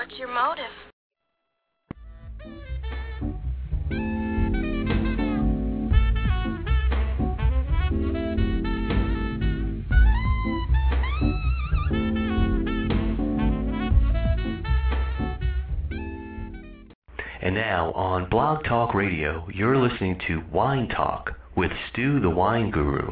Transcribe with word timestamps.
What's 0.00 0.18
your 0.18 0.28
motive? 0.28 0.64
And 17.42 17.54
now 17.54 17.92
on 17.92 18.30
Blog 18.30 18.64
Talk 18.64 18.94
Radio, 18.94 19.46
you're 19.52 19.76
listening 19.76 20.18
to 20.28 20.42
Wine 20.50 20.88
Talk 20.88 21.32
with 21.54 21.72
Stu 21.92 22.20
the 22.20 22.30
Wine 22.30 22.70
Guru. 22.70 23.10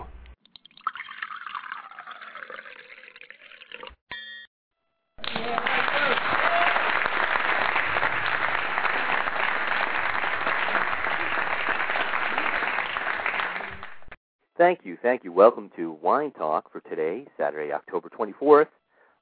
Thank 14.68 14.84
you, 14.84 14.98
thank 15.00 15.24
you. 15.24 15.32
Welcome 15.32 15.70
to 15.76 15.92
Wine 16.02 16.30
Talk 16.30 16.70
for 16.70 16.80
today, 16.80 17.24
Saturday, 17.38 17.72
October 17.72 18.10
24th. 18.10 18.66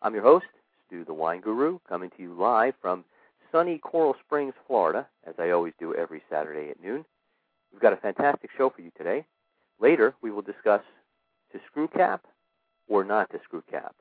I'm 0.02 0.12
your 0.12 0.24
host, 0.24 0.46
Stu 0.88 1.04
the 1.04 1.14
Wine 1.14 1.40
Guru, 1.40 1.78
coming 1.88 2.10
to 2.16 2.20
you 2.20 2.34
live 2.34 2.74
from 2.82 3.04
sunny 3.52 3.78
Coral 3.78 4.16
Springs, 4.26 4.54
Florida, 4.66 5.06
as 5.24 5.34
I 5.38 5.50
always 5.50 5.72
do 5.78 5.94
every 5.94 6.20
Saturday 6.28 6.70
at 6.70 6.82
noon. 6.82 7.04
We've 7.70 7.80
got 7.80 7.92
a 7.92 7.96
fantastic 7.96 8.50
show 8.58 8.70
for 8.70 8.82
you 8.82 8.90
today. 8.98 9.24
Later, 9.78 10.16
we 10.20 10.32
will 10.32 10.42
discuss 10.42 10.82
to 11.52 11.60
screw 11.70 11.86
cap 11.86 12.26
or 12.88 13.04
not 13.04 13.30
to 13.30 13.38
screw 13.44 13.62
cap. 13.70 13.94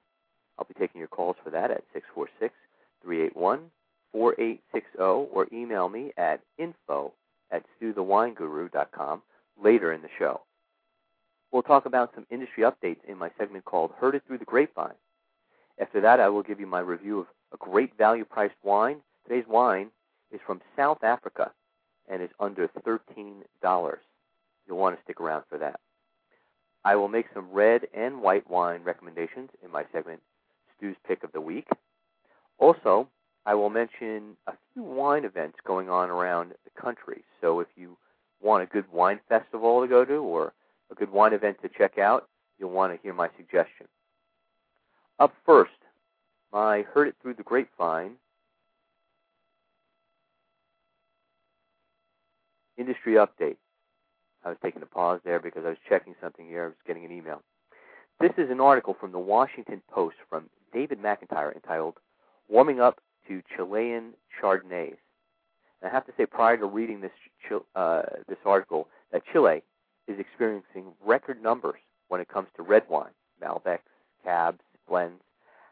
I'll 0.58 0.66
be 0.66 0.74
taking 0.74 0.98
your 0.98 1.10
calls 1.10 1.36
for 1.44 1.52
that 1.52 1.70
at 1.70 1.84
646 1.94 2.56
381 3.04 3.70
4860 4.14 4.98
or 5.00 5.48
email 5.54 5.90
me 5.90 6.12
at 6.18 6.42
info 6.58 7.14
at 7.52 7.64
stuthewineguru.com 7.80 9.22
later 9.64 9.94
in 9.94 10.02
the 10.02 10.10
show. 10.18 10.42
We'll 11.56 11.64
talk 11.64 11.86
about 11.86 12.12
some 12.14 12.28
industry 12.30 12.64
updates 12.64 13.00
in 13.08 13.18
my 13.18 13.32
segment 13.38 13.64
called 13.64 13.92
Heard 13.98 14.14
It 14.14 14.24
Through 14.28 14.40
the 14.40 14.44
Grapevine. 14.44 14.98
After 15.80 16.02
that, 16.02 16.20
I 16.20 16.28
will 16.28 16.44
give 16.44 16.60
you 16.60 16.68
my 16.68 16.82
review 16.82 17.22
of 17.22 17.28
a 17.54 17.58
great 17.58 17.98
value 17.98 18.26
priced 18.26 18.58
wine. 18.62 18.98
Today's 19.26 19.48
wine 19.48 19.88
is 20.34 20.42
from 20.46 20.60
South 20.76 21.02
Africa 21.02 21.54
and 22.10 22.22
is 22.22 22.30
under 22.42 22.68
$13. 22.68 23.44
You'll 24.68 24.78
want 24.78 24.98
to 24.98 25.04
stick 25.06 25.22
around 25.22 25.44
for 25.48 25.58
that. 25.60 25.80
I 26.84 26.98
will 26.98 27.08
make 27.08 27.28
some 27.34 27.50
red 27.50 27.88
and 27.94 28.22
white 28.22 28.50
wine 28.50 28.82
recommendations 28.84 29.50
in 29.64 29.72
my 29.72 29.86
segment, 29.94 30.20
Stu's 30.78 30.98
Pick 31.08 31.24
of 31.24 31.32
the 31.32 31.40
Week. 31.40 31.70
Also, 32.60 33.08
I 33.46 33.56
will 33.56 33.70
mention 33.70 34.36
a 34.48 34.52
few 34.74 34.84
wine 34.84 35.24
events 35.24 35.60
going 35.66 35.90
on 35.90 36.10
around 36.10 36.52
the 36.66 36.82
country. 36.82 37.24
So 37.40 37.62
if 37.62 37.68
you 37.78 37.96
want 38.42 38.64
a 38.64 38.66
good 38.66 38.92
wine 38.92 39.22
festival 39.30 39.80
to 39.80 39.88
go 39.88 40.04
to 40.04 40.16
or 40.16 40.52
a 40.92 40.96
good 40.96 41.12
wine 41.12 41.34
event 41.34 41.58
to 41.62 41.70
check 41.70 41.98
out, 41.98 42.28
you'll 42.60 42.72
want 42.72 42.94
to 42.94 43.02
hear 43.02 43.14
my 43.14 43.30
suggestion. 43.38 43.88
Up 45.20 45.34
first, 45.46 45.72
I 46.54 46.86
heard 46.94 47.08
it 47.08 47.16
through 47.22 47.36
the 47.36 47.44
grapevine. 47.44 48.14
Industry 52.78 53.14
update. 53.14 53.58
I 54.44 54.50
was 54.50 54.58
taking 54.62 54.82
a 54.82 54.86
pause 54.86 55.22
there 55.24 55.40
because 55.40 55.64
I 55.66 55.70
was 55.70 55.78
checking 55.88 56.14
something 56.22 56.46
here. 56.46 56.64
I 56.64 56.68
was 56.68 56.76
getting 56.86 57.06
an 57.06 57.12
email. 57.12 57.42
This 58.20 58.32
is 58.38 58.50
an 58.50 58.60
article 58.60 58.96
from 59.00 59.12
the 59.12 59.20
Washington 59.20 59.82
Post 59.90 60.18
from 60.30 60.50
David 60.74 61.02
McIntyre 61.02 61.54
entitled 61.54 61.96
Warming 62.48 62.80
Up 62.80 63.00
to 63.28 63.42
Chilean 63.56 64.14
Chardonnays. 64.42 64.98
And 65.82 65.90
I 65.90 65.90
have 65.90 66.06
to 66.06 66.14
say, 66.18 66.26
prior 66.26 66.58
to 66.58 66.66
reading 66.66 67.02
this, 67.02 67.12
uh, 67.76 68.04
this 68.28 68.38
article, 68.46 68.88
that 69.12 69.24
Chile 69.32 69.64
is 70.08 70.20
experiencing 70.20 70.94
record 71.04 71.42
numbers 71.42 71.80
when 72.08 72.22
it 72.22 72.28
comes 72.28 72.48
to 72.56 72.64
red 72.64 72.84
wine, 72.90 73.12
Malbecs, 73.42 73.80
Cabs, 74.24 74.62
blends. 74.88 75.22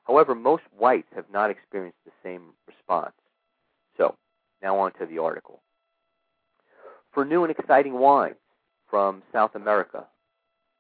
However, 0.06 0.36
most 0.36 0.64
whites 0.78 1.08
have 1.16 1.26
not 1.32 1.50
experienced 1.50 2.00
the 2.06 2.12
same 2.24 2.54
response. 2.68 3.14
So, 3.98 4.16
now 4.62 4.78
on 4.80 4.94
to 4.94 5.06
the 5.06 5.20
article. 5.20 5.62
For 7.12 7.24
new 7.26 7.44
and 7.44 7.52
exciting 7.52 7.94
wines 7.94 8.36
from 8.90 9.22
South 9.32 9.56
America, 9.56 10.06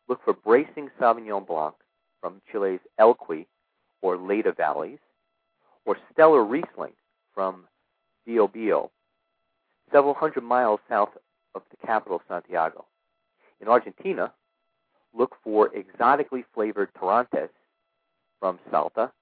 look 0.07 0.23
for 0.23 0.33
Bracing 0.33 0.89
Sauvignon 0.99 1.45
Blanc 1.45 1.75
from 2.19 2.41
Chile's 2.51 2.79
Elqui 2.99 3.45
or 4.01 4.17
Leyda 4.17 4.51
Valleys, 4.51 4.99
or 5.85 5.97
Stellar 6.11 6.43
Riesling 6.43 6.93
from 7.33 7.63
Biobío, 8.27 8.89
several 9.91 10.13
hundred 10.13 10.43
miles 10.43 10.79
south 10.89 11.09
of 11.55 11.61
the 11.71 11.87
capital, 11.87 12.21
Santiago. 12.27 12.85
In 13.63 13.69
Argentina, 13.69 14.33
look 15.17 15.37
for 15.41 15.73
exotically 15.73 16.43
flavored 16.53 16.93
Torrontés 16.95 17.47
from 18.41 18.59
Salta 18.69 19.13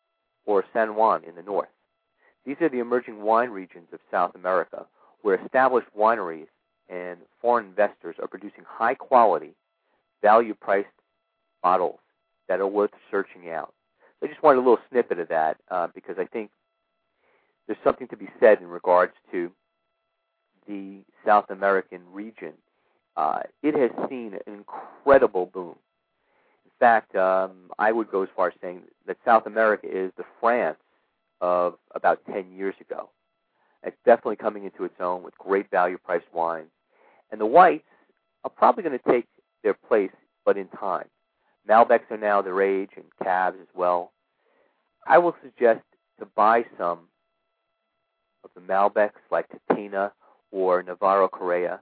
or 0.48 0.66
San 0.74 0.96
Juan 0.96 1.24
in 1.24 1.36
the 1.36 1.44
north. 1.44 1.70
These 2.44 2.56
are 2.60 2.70
the 2.70 2.80
emerging 2.80 3.22
wine 3.22 3.52
regions 3.52 3.90
of 3.94 4.00
South 4.10 4.34
America 4.34 4.88
where 5.22 5.36
established 5.36 5.90
wineries 5.96 6.48
and 6.90 7.20
foreign 7.40 7.68
investors 7.68 8.16
are 8.20 8.28
producing 8.28 8.64
high 8.68 8.96
quality, 8.96 9.54
value 10.24 10.56
priced 10.56 10.88
bottles 11.62 12.00
that 12.48 12.60
are 12.60 12.66
worth 12.66 12.90
searching 13.12 13.52
out. 13.52 13.76
I 14.24 14.26
just 14.26 14.42
wanted 14.42 14.58
a 14.58 14.62
little 14.62 14.80
snippet 14.90 15.20
of 15.20 15.28
that 15.28 15.58
uh, 15.70 15.90
because 15.94 16.16
I 16.18 16.26
think 16.26 16.50
there's 17.68 17.78
something 17.84 18.08
to 18.08 18.18
be 18.18 18.28
said 18.40 18.60
in 18.60 18.70
regards 18.70 19.14
to 19.34 19.52
the 20.68 21.02
South 21.24 21.52
American 21.52 22.02
region. 22.12 22.54
Uh, 23.16 23.42
it 23.62 23.76
has 23.76 23.92
seen 24.10 24.40
an 24.48 24.54
incredible 24.54 25.46
boom. 25.46 25.76
In 26.66 26.72
fact, 26.80 27.16
um, 27.16 27.72
I 27.78 27.92
would 27.92 28.10
go 28.10 28.24
as 28.24 28.30
far 28.36 28.48
as 28.48 28.54
saying 28.62 28.84
that 29.06 29.18
South 29.26 29.46
America 29.46 29.88
is 29.88 30.12
the 30.18 30.24
France 30.40 30.78
of 31.42 31.76
about 31.94 32.22
10 32.32 32.52
years 32.52 32.76
ago. 32.80 33.10
It's 33.84 33.98
definitely 34.06 34.36
coming 34.38 34.64
into 34.64 34.84
its 34.84 34.96
own 35.00 35.24
with 35.24 35.38
great 35.38 35.70
value 35.72 35.98
priced 35.98 36.32
wines. 36.34 36.70
And 37.32 37.42
the 37.42 37.46
whites 37.46 37.84
are 38.44 38.50
probably 38.50 38.84
going 38.84 38.98
to 38.98 39.12
take 39.12 39.28
their 39.64 39.74
place, 39.74 40.12
but 40.46 40.58
in 40.58 40.68
time. 40.68 41.08
Malbecs 41.68 42.10
are 42.10 42.18
now 42.18 42.42
their 42.42 42.62
age, 42.62 42.92
and 42.96 43.06
cabs 43.24 43.58
as 43.62 43.68
well. 43.76 44.12
I 45.06 45.18
will 45.18 45.36
suggest 45.44 45.82
to 46.20 46.26
buy 46.26 46.66
some 46.78 47.00
of 48.44 48.50
the 48.56 48.62
Malbecs 48.62 49.12
like 49.32 49.48
Catena 49.50 50.12
or 50.52 50.84
Navarro 50.84 51.28
Correa 51.28 51.82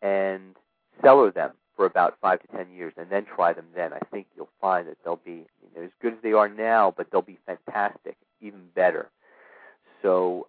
and 0.00 0.56
cellar 1.00 1.30
them 1.30 1.52
for 1.76 1.86
about 1.86 2.18
five 2.20 2.40
to 2.42 2.46
ten 2.48 2.70
years 2.70 2.92
and 2.96 3.08
then 3.10 3.24
try 3.24 3.52
them 3.52 3.66
then. 3.74 3.92
I 3.92 4.00
think 4.10 4.26
you'll 4.36 4.48
find 4.60 4.86
that 4.88 4.98
they'll 5.04 5.16
be 5.16 5.46
know, 5.76 5.82
as 5.82 5.90
good 6.00 6.14
as 6.14 6.18
they 6.22 6.32
are 6.32 6.48
now, 6.48 6.92
but 6.96 7.10
they'll 7.10 7.22
be 7.22 7.38
fantastic, 7.46 8.16
even 8.40 8.60
better. 8.74 9.10
So 10.02 10.48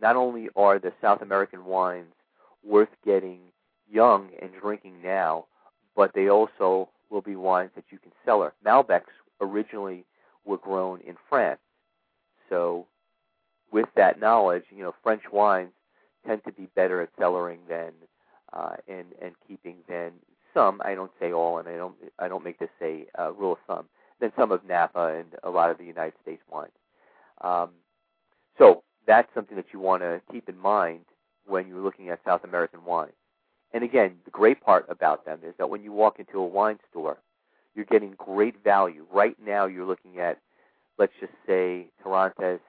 not 0.00 0.16
only 0.16 0.48
are 0.56 0.78
the 0.78 0.92
South 1.00 1.22
American 1.22 1.64
wines 1.64 2.12
worth 2.64 2.88
getting 3.04 3.40
young 3.90 4.30
and 4.40 4.50
drinking 4.60 5.02
now, 5.02 5.46
but 5.96 6.12
they 6.14 6.28
also 6.28 6.88
will 7.10 7.20
be 7.20 7.36
wines 7.36 7.70
that 7.74 7.84
you 7.90 7.98
can 7.98 8.12
cellar. 8.24 8.52
Malbecs 8.64 9.12
originally 9.40 10.04
were 10.44 10.58
grown 10.58 11.00
in 11.00 11.16
France. 11.28 11.60
So 12.48 12.86
with 13.72 13.88
that 13.96 14.20
knowledge, 14.20 14.64
you 14.70 14.82
know, 14.82 14.94
French 15.02 15.22
wines 15.32 15.72
tend 16.26 16.44
to 16.44 16.52
be 16.52 16.68
better 16.74 17.00
at 17.00 17.16
cellaring 17.16 17.58
than 17.68 17.92
uh, 18.52 18.76
and 18.88 19.06
and 19.22 19.32
keeping 19.46 19.76
than 19.88 20.12
some. 20.54 20.80
I 20.84 20.94
don't 20.94 21.12
say 21.20 21.32
all, 21.32 21.58
and 21.58 21.68
I 21.68 21.76
don't 21.76 21.94
I 22.18 22.28
don't 22.28 22.44
make 22.44 22.58
this 22.58 22.70
a 22.82 23.06
uh, 23.18 23.32
rule 23.32 23.52
of 23.52 23.58
thumb. 23.66 23.86
Than 24.20 24.32
some 24.36 24.52
of 24.52 24.66
Napa 24.68 25.16
and 25.18 25.34
a 25.42 25.50
lot 25.50 25.70
of 25.70 25.78
the 25.78 25.84
United 25.84 26.12
States 26.22 26.42
wines. 26.50 26.72
Um, 27.40 27.70
so 28.58 28.82
that's 29.06 29.32
something 29.34 29.56
that 29.56 29.66
you 29.72 29.80
want 29.80 30.02
to 30.02 30.20
keep 30.30 30.48
in 30.48 30.58
mind 30.58 31.06
when 31.46 31.66
you're 31.66 31.80
looking 31.80 32.10
at 32.10 32.20
South 32.24 32.44
American 32.44 32.84
wine. 32.84 33.12
And 33.72 33.84
again, 33.84 34.16
the 34.24 34.30
great 34.30 34.60
part 34.60 34.84
about 34.88 35.24
them 35.24 35.40
is 35.46 35.54
that 35.58 35.70
when 35.70 35.82
you 35.82 35.92
walk 35.92 36.18
into 36.18 36.38
a 36.38 36.46
wine 36.46 36.78
store, 36.90 37.18
you're 37.74 37.84
getting 37.84 38.14
great 38.18 38.62
value. 38.62 39.06
Right 39.12 39.36
now, 39.44 39.66
you're 39.66 39.86
looking 39.86 40.18
at, 40.18 40.38
let's 40.98 41.12
just 41.20 41.32
say, 41.46 41.86
Torrontés, 42.04 42.60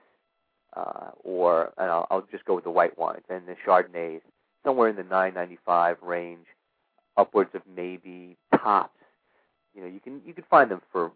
uh, 0.75 1.10
or 1.24 1.74
and 1.77 1.89
I'll, 1.89 2.07
I'll 2.10 2.27
just 2.31 2.45
go 2.45 2.56
with 2.56 2.63
the 2.63 2.72
white 2.72 2.98
wines 2.98 3.24
and 3.30 3.45
the 3.48 3.56
Chardonnays, 3.66 4.22
somewhere 4.63 4.90
in 4.90 4.96
the 4.96 5.04
9.95 5.04 5.98
range, 6.02 6.46
upwards 7.18 7.52
of 7.54 7.62
maybe 7.75 8.38
tops. 8.56 8.98
You 9.75 9.81
know, 9.81 9.88
you 9.88 10.00
can 10.00 10.22
you 10.25 10.34
can 10.34 10.44
find 10.50 10.69
them 10.69 10.81
for, 10.92 11.12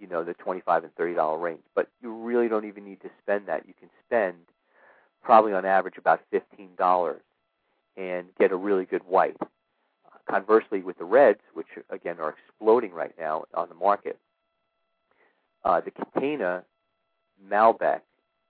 you 0.00 0.06
know, 0.06 0.24
the 0.24 0.34
25 0.34 0.84
and 0.84 0.94
30 0.94 1.14
dollar 1.14 1.38
range, 1.38 1.60
but 1.74 1.88
you 2.02 2.12
really 2.12 2.48
don't 2.48 2.64
even 2.64 2.84
need 2.84 3.00
to 3.02 3.10
spend 3.22 3.46
that. 3.46 3.66
You 3.66 3.74
can 3.78 3.90
spend 4.06 4.34
probably 5.22 5.52
on 5.52 5.64
average 5.64 5.98
about 5.98 6.20
fifteen 6.30 6.70
dollars 6.76 7.20
and 7.96 8.26
get 8.38 8.52
a 8.52 8.56
really 8.56 8.84
good 8.84 9.02
white. 9.06 9.36
Conversely, 10.28 10.82
with 10.82 10.98
the 10.98 11.04
reds, 11.04 11.40
which 11.54 11.66
again 11.90 12.16
are 12.20 12.30
exploding 12.30 12.92
right 12.92 13.14
now 13.18 13.44
on 13.54 13.68
the 13.68 13.74
market, 13.74 14.18
uh, 15.64 15.80
the 15.80 15.90
Catena 15.90 16.62
Malbec 17.50 18.00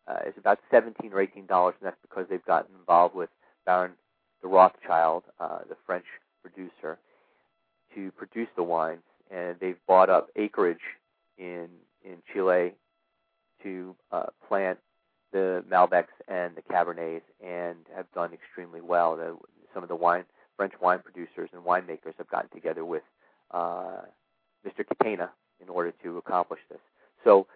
uh, 0.06 0.18
is 0.26 0.34
about 0.36 0.60
seventeen 0.70 1.12
or 1.12 1.20
eighteen 1.20 1.46
dollars, 1.46 1.74
and 1.80 1.86
that's 1.86 2.00
because 2.02 2.26
they've 2.28 2.44
gotten 2.44 2.74
involved 2.78 3.14
with 3.14 3.30
Baron 3.66 3.92
de 4.42 4.48
Rothschild, 4.48 5.24
uh, 5.40 5.60
the 5.68 5.76
French 5.86 6.04
producer, 6.42 6.98
to 7.94 8.10
produce 8.12 8.48
the 8.56 8.62
wines, 8.62 9.02
and 9.30 9.56
they've 9.60 9.78
bought 9.86 10.10
up 10.10 10.28
acreage 10.36 10.80
in 11.38 11.68
in 12.04 12.16
Chile 12.32 12.72
to 13.62 13.94
uh, 14.10 14.26
plant 14.48 14.78
the 15.32 15.64
Malbecs 15.70 16.08
and 16.28 16.54
the 16.56 16.62
Cabernets, 16.62 17.22
and 17.42 17.76
have 17.96 18.10
done 18.12 18.32
extremely 18.32 18.80
well. 18.80 19.16
The, 19.16 19.36
some 19.72 19.82
of 19.82 19.88
the 19.88 19.96
wine 19.96 20.24
French 20.56 20.74
wine 20.80 21.00
producers 21.02 21.50
and 21.52 21.62
winemakers 21.64 22.14
have 22.18 22.28
gotten 22.28 22.50
together 22.50 22.84
with 22.84 23.02
uh, 23.52 24.02
Mr. 24.66 24.84
Catena 24.86 25.30
in 25.60 25.68
order 25.68 25.92
to 26.02 26.18
accomplish 26.18 26.60
this. 26.68 26.80
So 27.24 27.46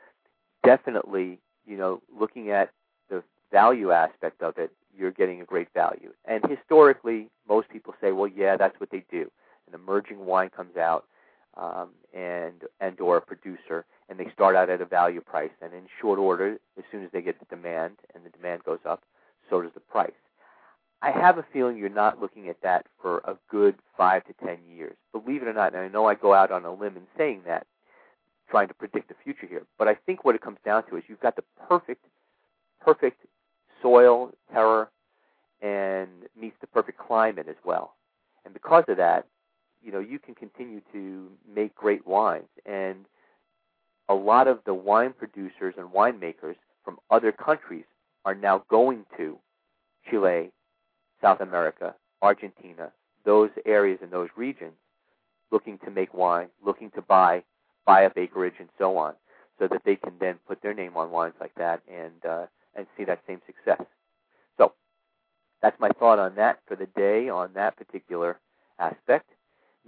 definitely, 0.65 1.39
you 1.67 1.77
know, 1.77 2.03
looking 2.19 2.51
at 2.51 2.71
the 3.11 3.23
value 3.53 3.93
aspect 3.93 4.43
of 4.43 4.59
it, 4.59 4.73
you're 4.99 5.11
getting 5.11 5.41
a 5.41 5.45
great 5.45 5.69
value. 5.75 6.13
And 6.25 6.45
historically, 6.49 7.29
most 7.49 7.69
people 7.69 7.95
say, 8.01 8.13
well, 8.13 8.29
yeah, 8.29 8.57
that's 8.57 8.79
what 8.81 8.91
they 8.91 9.05
do. 9.11 9.31
An 9.69 9.75
emerging 9.75 10.27
wine 10.27 10.51
comes 10.51 10.77
out, 10.77 11.07
um, 11.57 11.89
and 12.15 12.63
and 12.81 13.01
or 13.01 13.17
a 13.17 13.21
producer, 13.21 13.85
and 14.09 14.19
they 14.19 14.31
start 14.33 14.55
out 14.55 14.71
at 14.71 14.81
a 14.81 14.85
value 14.85 15.21
price, 15.21 15.51
and 15.61 15.73
in 15.73 15.83
short 16.01 16.19
order, 16.19 16.59
as 16.79 16.85
soon 16.91 17.03
as 17.03 17.11
they 17.13 17.23
get 17.23 17.39
the 17.39 17.47
demand 17.47 17.97
and 18.15 18.25
the 18.25 18.31
demand 18.31 18.63
goes 18.65 18.79
up, 18.85 19.03
so 19.49 19.63
does 19.63 19.73
the 19.75 19.81
price. 19.81 20.13
I 21.03 21.11
have 21.11 21.39
a 21.39 21.47
feeling 21.53 21.77
you're 21.77 21.89
not 21.89 22.21
looking 22.21 22.49
at 22.49 22.63
that 22.63 22.87
for 23.01 23.19
a 23.19 23.37
good 23.51 23.77
five 23.97 24.25
to 24.27 24.35
ten 24.45 24.59
years. 24.69 24.97
Believe 25.13 25.43
it 25.43 25.49
or 25.49 25.53
not, 25.53 25.75
and 25.75 25.83
I 25.83 25.89
know 25.89 26.07
I 26.07 26.15
go 26.15 26.33
out 26.33 26.51
on 26.51 26.65
a 26.65 26.73
limb 26.73 26.97
in 26.97 27.07
saying 27.17 27.43
that, 27.47 27.67
trying 28.49 28.69
to 28.69 28.75
predict 28.75 29.09
the 29.09 29.15
future 29.25 29.47
here, 29.47 29.65
but 29.79 29.89
I 29.89 29.95
think 29.95 30.25
what 30.25 30.35
it 30.35 30.41
comes 30.41 30.59
down 30.65 30.85
to 30.89 30.97
is 30.97 31.05
you've 31.09 31.21
got 31.21 31.37
the 31.37 31.45
perfect, 31.69 32.05
perfect 32.81 33.27
soil, 33.83 34.33
terroir, 34.55 34.89
and 35.63 36.09
meets 36.39 36.57
the 36.61 36.67
perfect 36.67 36.99
climate 36.99 37.47
as 37.49 37.57
well. 37.65 37.95
And 38.45 38.55
because 38.55 38.85
of 38.89 38.97
that, 38.99 39.27
you 39.83 39.93
know, 39.93 40.01
you 40.01 40.19
can 40.19 40.35
continue 40.35 40.81
to 40.93 41.29
make 41.55 41.75
great 41.75 42.07
wines. 42.07 42.49
And 42.65 43.05
a 44.09 44.15
lot 44.15 44.49
of 44.49 44.61
the 44.65 44.75
wine 44.75 45.15
producers 45.17 45.75
and 45.77 45.89
winemakers 45.89 46.57
from 46.85 46.99
other 47.11 47.33
countries 47.33 47.85
are 48.25 48.35
now 48.35 48.65
going 48.69 49.05
to 49.17 49.39
Chile, 50.09 50.51
South 51.21 51.41
America, 51.41 51.95
Argentina, 52.23 52.91
those 53.25 53.51
areas 53.65 53.99
and 54.03 54.11
those 54.11 54.29
regions, 54.37 54.73
looking 55.51 55.79
to 55.85 55.91
make 55.91 56.13
wine, 56.15 56.49
looking 56.65 56.91
to 56.93 57.03
buy, 57.03 57.43
buy 57.85 58.05
up 58.07 58.17
acreage 58.17 58.55
and 58.59 58.69
so 58.79 58.97
on, 58.97 59.15
so 59.59 59.67
that 59.69 59.83
they 59.85 59.97
can 59.97 60.13
then 60.21 60.37
put 60.47 60.63
their 60.63 60.75
name 60.75 60.97
on 60.97 61.11
wines 61.11 61.35
like 61.41 61.55
that 61.57 61.81
and 61.89 62.25
uh, 62.29 62.47
and 62.77 62.87
see 62.97 63.05
that 63.05 63.21
same 63.27 63.41
success. 63.47 63.85
So 64.59 64.73
that's 65.63 65.79
my 65.81 65.89
thought 65.99 66.19
on 66.19 66.35
that 66.37 66.61
for 66.67 66.77
the 66.77 66.87
day 66.87 67.29
on 67.29 67.51
that 67.55 67.77
particular 67.77 68.39
aspect. 68.79 69.31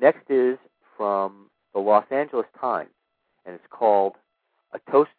Next 0.00 0.30
is 0.30 0.58
from 0.96 1.50
the 1.74 1.80
Los 1.80 2.04
Angeles 2.10 2.46
Times, 2.60 2.90
and 3.44 3.54
it's 3.54 3.64
called 3.70 4.14
A 4.72 4.78
Toast 4.90 5.10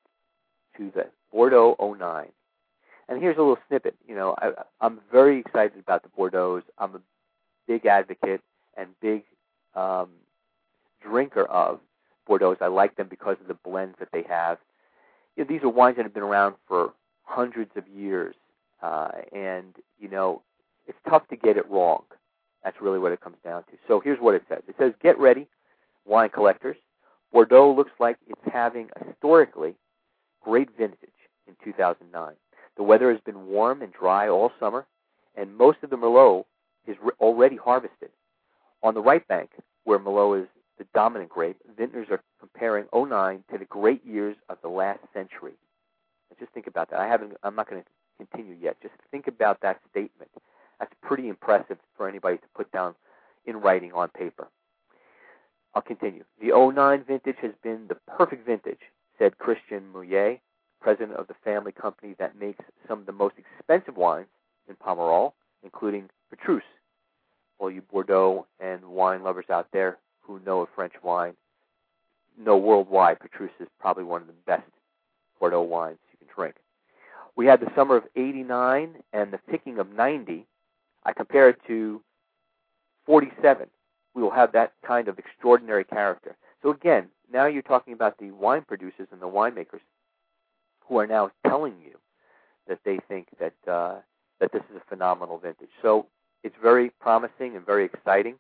to 0.78 0.92
the 0.94 1.08
Bordeaux 1.32 1.76
09. 1.80 2.28
And 3.08 3.22
here's 3.22 3.38
a 3.38 3.40
little 3.40 3.58
snippet. 3.68 3.96
You 4.08 4.16
know, 4.16 4.36
I, 4.40 4.52
I'm 4.82 5.00
very 5.12 5.40
excited 5.40 5.80
about 5.80 6.04
the 6.04 6.10
Bordeaux. 6.10 6.62
I'm 6.78 6.96
a 6.96 7.02
big 7.68 7.86
advocate 7.86 8.42
and 8.78 8.88
big 9.02 9.24
um, 9.76 10.10
drinker 11.02 11.46
of 11.46 11.80
Bordeaux. 12.28 12.56
I 12.62 12.68
like 12.68 12.96
them 12.96 13.08
because 13.10 13.38
of 13.42 13.48
the 13.48 13.56
blends 13.56 13.96
that 14.00 14.10
they 14.14 14.24
have. 14.30 14.58
You 15.36 15.44
know, 15.44 15.48
these 15.50 15.64
are 15.64 15.70
wines 15.70 15.98
that 15.98 16.04
have 16.04 16.14
been 16.14 16.24
around 16.24 16.56
for 16.68 16.94
hundreds 17.30 17.72
of 17.76 17.88
years, 17.88 18.36
uh, 18.82 19.10
and 19.32 19.76
you 20.00 20.10
know, 20.10 20.42
it's 20.88 20.98
tough 21.08 21.28
to 21.30 21.36
get 21.36 21.58
it 21.58 21.70
wrong. 21.70 22.04
That's 22.64 22.82
really 22.82 23.00
what 23.00 23.12
it 23.12 23.22
comes 23.22 23.38
down 23.44 23.64
to. 23.64 23.78
So 23.88 24.00
here's 24.00 24.20
what 24.20 24.36
it 24.36 24.44
says. 24.50 24.64
It 24.68 24.76
says, 24.78 24.94
"Get 25.02 25.18
ready, 25.20 25.48
wine 26.06 26.30
collectors. 26.30 26.78
Bordeaux 27.32 27.72
looks 27.72 27.92
like 28.00 28.18
it's 28.28 28.42
having 28.52 28.90
a 28.96 29.06
historically 29.06 29.76
great 30.44 30.70
vintage 30.78 31.10
in 31.48 31.56
2009. 31.64 32.34
The 32.76 32.84
weather 32.84 33.12
has 33.12 33.22
been 33.22 33.48
warm 33.48 33.82
and 33.82 33.94
dry 33.94 34.28
all 34.28 34.52
summer, 34.60 34.86
and 35.36 35.56
most 35.56 35.80
of 35.84 35.90
the 35.90 35.98
Merlot 35.98 36.46
is 36.88 36.98
already 37.20 37.56
harvested. 37.56 38.10
On 38.82 38.94
the 38.94 39.02
right 39.02 39.28
bank, 39.28 39.52
where 39.84 40.00
Merlot 40.00 40.44
is 40.44 40.48
the 40.78 40.86
dominant 40.94 41.30
grape, 41.30 41.58
vintners 41.78 42.08
are 42.10 42.22
comparing 42.40 42.86
09 42.94 43.44
to 43.52 43.58
the 43.58 43.66
great 43.66 44.04
years 44.06 44.36
of 44.48 44.58
the 44.62 44.70
last 44.70 45.02
century. 45.14 45.54
just 46.40 46.49
think 46.60 46.68
about 46.68 46.90
that. 46.90 47.00
I 47.00 47.08
haven't. 47.08 47.38
I'm 47.42 47.56
not 47.56 47.70
going 47.70 47.82
to 47.82 47.88
continue 48.18 48.54
yet. 48.62 48.76
Just 48.82 48.94
think 49.12 49.28
about 49.28 49.62
that 49.62 49.80
statement. 49.90 50.30
That's 50.78 50.92
pretty 51.02 51.30
impressive 51.30 51.78
for 51.96 52.10
anybody 52.10 52.36
to 52.36 52.44
put 52.54 52.70
down 52.74 52.96
in 53.46 53.62
writing 53.62 53.94
on 53.94 54.10
paper. 54.10 54.50
I'll 55.74 55.82
continue. 55.82 56.26
The 56.42 56.52
09 56.52 57.06
vintage 57.08 57.38
has 57.42 57.52
been 57.64 57.86
the 57.88 57.96
perfect 58.18 58.46
vintage, 58.46 58.80
said 59.18 59.38
Christian 59.38 59.84
Moueix, 59.96 60.40
president 60.82 61.14
of 61.14 61.28
the 61.28 61.36
family 61.46 61.72
company 61.72 62.14
that 62.20 62.38
makes 62.38 62.60
some 62.90 63.00
of 63.00 63.06
the 63.06 63.14
most 63.14 63.36
expensive 63.38 63.96
wines 63.96 64.28
in 64.68 64.76
Pomerol, 64.76 65.32
including 65.64 66.10
Petrus. 66.30 66.66
All 67.58 67.72
you 67.72 67.82
Bordeaux 67.82 68.46
and 68.60 68.84
wine 68.84 69.24
lovers 69.24 69.50
out 69.50 69.68
there 69.72 69.98
who 70.22 70.42
know 70.46 70.62
of 70.62 70.70
French 70.76 70.94
wine 71.04 71.36
know 72.38 72.58
worldwide 72.58 73.22
Petrus 73.22 73.52
is 73.62 73.68
probably 73.80 74.04
one 74.04 74.22
of 74.22 74.28
the 74.28 74.34
best 74.46 74.64
Bordeaux 75.40 75.62
wines 75.62 75.98
you 76.12 76.18
can 76.18 76.36
drink. 76.36 76.56
We 77.36 77.39
had 77.50 77.62
the 77.62 77.72
summer 77.76 77.98
of 77.98 78.04
89 78.16 78.96
and 79.14 79.34
the 79.34 79.40
picking 79.50 79.80
of 79.80 79.92
90. 79.92 80.46
I 81.04 81.14
compare 81.14 81.50
it 81.50 81.60
to 81.68 82.02
47. 83.06 83.68
We 84.14 84.22
will 84.22 84.32
have 84.32 84.52
that 84.52 84.74
kind 84.86 85.08
of 85.08 85.18
extraordinary 85.18 85.84
character. 85.84 86.36
So 86.62 86.72
again, 86.72 87.08
now 87.32 87.48
you're 87.48 87.62
talking 87.62 87.94
about 87.94 88.18
the 88.18 88.32
wine 88.32 88.64
producers 88.68 89.08
and 89.12 89.22
the 89.22 89.28
winemakers 89.28 89.82
who 90.88 91.00
are 91.00 91.08
now 91.08 91.32
telling 91.48 91.76
you 91.84 91.98
that 92.68 92.80
they 92.84 93.00
think 93.08 93.28
that 93.40 93.54
uh, 93.72 93.96
that 94.40 94.52
this 94.52 94.62
is 94.70 94.78
a 94.78 94.90
phenomenal 94.90 95.38
vintage. 95.38 95.70
So 95.82 96.06
it's 96.44 96.56
very 96.62 96.92
promising 97.02 97.56
and 97.56 97.66
very 97.66 97.86
exciting. 97.86 98.36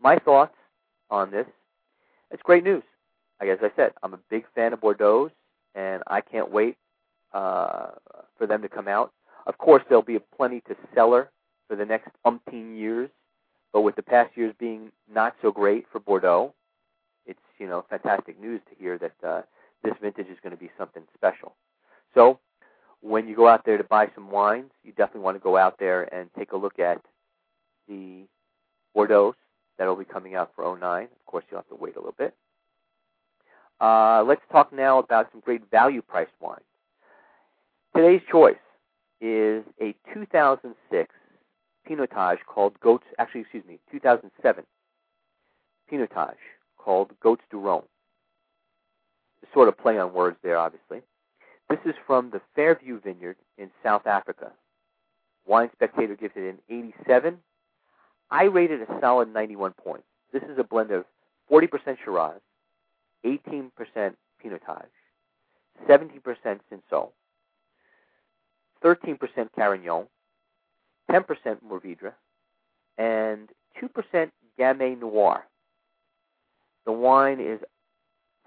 My 0.00 0.16
thoughts 0.16 0.54
on 1.10 1.30
this: 1.30 1.46
it's 2.30 2.42
great 2.42 2.64
news. 2.64 2.82
As 3.40 3.58
I 3.62 3.70
said, 3.76 3.92
I'm 4.02 4.14
a 4.14 4.20
big 4.30 4.46
fan 4.54 4.72
of 4.72 4.80
Bordeaux, 4.80 5.30
and 5.74 6.02
I 6.06 6.20
can't 6.20 6.50
wait 6.50 6.76
uh, 7.34 7.90
for 8.36 8.46
them 8.46 8.62
to 8.62 8.68
come 8.68 8.88
out. 8.88 9.12
Of 9.46 9.58
course, 9.58 9.82
there'll 9.88 10.02
be 10.02 10.18
plenty 10.36 10.60
to 10.62 10.76
cellar 10.94 11.30
for 11.68 11.76
the 11.76 11.84
next 11.84 12.08
umpteen 12.26 12.76
years, 12.76 13.10
but 13.72 13.82
with 13.82 13.96
the 13.96 14.02
past 14.02 14.36
years 14.36 14.54
being 14.58 14.90
not 15.12 15.34
so 15.42 15.50
great 15.50 15.86
for 15.90 16.00
Bordeaux, 16.00 16.54
it's 17.26 17.40
you 17.58 17.66
know 17.66 17.84
fantastic 17.88 18.40
news 18.40 18.60
to 18.68 18.82
hear 18.82 18.98
that 18.98 19.14
uh, 19.26 19.42
this 19.82 19.94
vintage 20.00 20.28
is 20.28 20.38
going 20.42 20.54
to 20.54 20.60
be 20.60 20.70
something 20.78 21.02
special. 21.14 21.54
So 22.14 22.38
when 23.00 23.28
you 23.28 23.36
go 23.36 23.48
out 23.48 23.64
there 23.66 23.76
to 23.76 23.84
buy 23.84 24.08
some 24.14 24.30
wines, 24.30 24.70
you 24.82 24.92
definitely 24.92 25.20
want 25.20 25.36
to 25.36 25.42
go 25.42 25.56
out 25.56 25.78
there 25.78 26.02
and 26.14 26.30
take 26.38 26.52
a 26.52 26.56
look 26.56 26.78
at 26.78 27.02
the 27.88 28.24
Bordeaux 28.94 29.34
that 29.78 29.86
will 29.86 29.96
be 29.96 30.04
coming 30.04 30.34
out 30.34 30.52
for 30.54 30.64
09. 30.78 31.04
Of 31.04 31.26
course, 31.26 31.44
you'll 31.50 31.58
have 31.60 31.68
to 31.68 31.74
wait 31.74 31.96
a 31.96 31.98
little 31.98 32.14
bit. 32.16 32.34
Uh, 33.80 34.22
let's 34.26 34.40
talk 34.50 34.72
now 34.72 34.98
about 34.98 35.28
some 35.32 35.40
great 35.40 35.68
value 35.70 36.00
priced 36.00 36.30
wines. 36.40 36.62
Today's 37.94 38.22
choice 38.30 38.56
is 39.20 39.64
a 39.80 39.94
2006 40.12 41.14
Pinotage 41.88 42.38
called 42.46 42.78
Goats, 42.80 43.04
actually, 43.18 43.42
excuse 43.42 43.64
me, 43.66 43.78
2007 43.92 44.64
Pinotage 45.90 46.34
called 46.76 47.12
Goats 47.20 47.42
do 47.50 47.60
Roam 47.60 47.84
sort 49.54 49.68
of 49.68 49.78
play 49.78 49.98
on 49.98 50.12
words 50.12 50.36
there, 50.42 50.58
obviously. 50.58 51.00
This 51.70 51.78
is 51.86 51.94
from 52.06 52.30
the 52.30 52.40
Fairview 52.54 53.00
Vineyard 53.00 53.36
in 53.56 53.70
South 53.82 54.06
Africa. 54.06 54.50
Wine 55.46 55.70
Spectator 55.72 56.16
gives 56.16 56.34
it 56.36 56.42
an 56.42 56.58
87. 56.68 57.38
I 58.30 58.44
rated 58.44 58.82
a 58.82 58.86
solid 59.00 59.32
91 59.32 59.72
points. 59.72 60.06
This 60.32 60.42
is 60.42 60.58
a 60.58 60.64
blend 60.64 60.90
of 60.90 61.04
40% 61.50 61.68
Shiraz, 62.04 62.40
18% 63.24 63.70
Pinotage, 64.44 64.84
17% 65.88 66.60
Cinsault, 66.72 67.10
13% 68.84 69.18
Carignan, 69.56 70.06
10% 71.10 71.24
Mourvedre, 71.68 72.12
and 72.98 73.48
2% 73.82 74.30
Gamay 74.58 74.98
Noir. 74.98 75.44
The 76.86 76.92
wine 76.92 77.40
is 77.40 77.60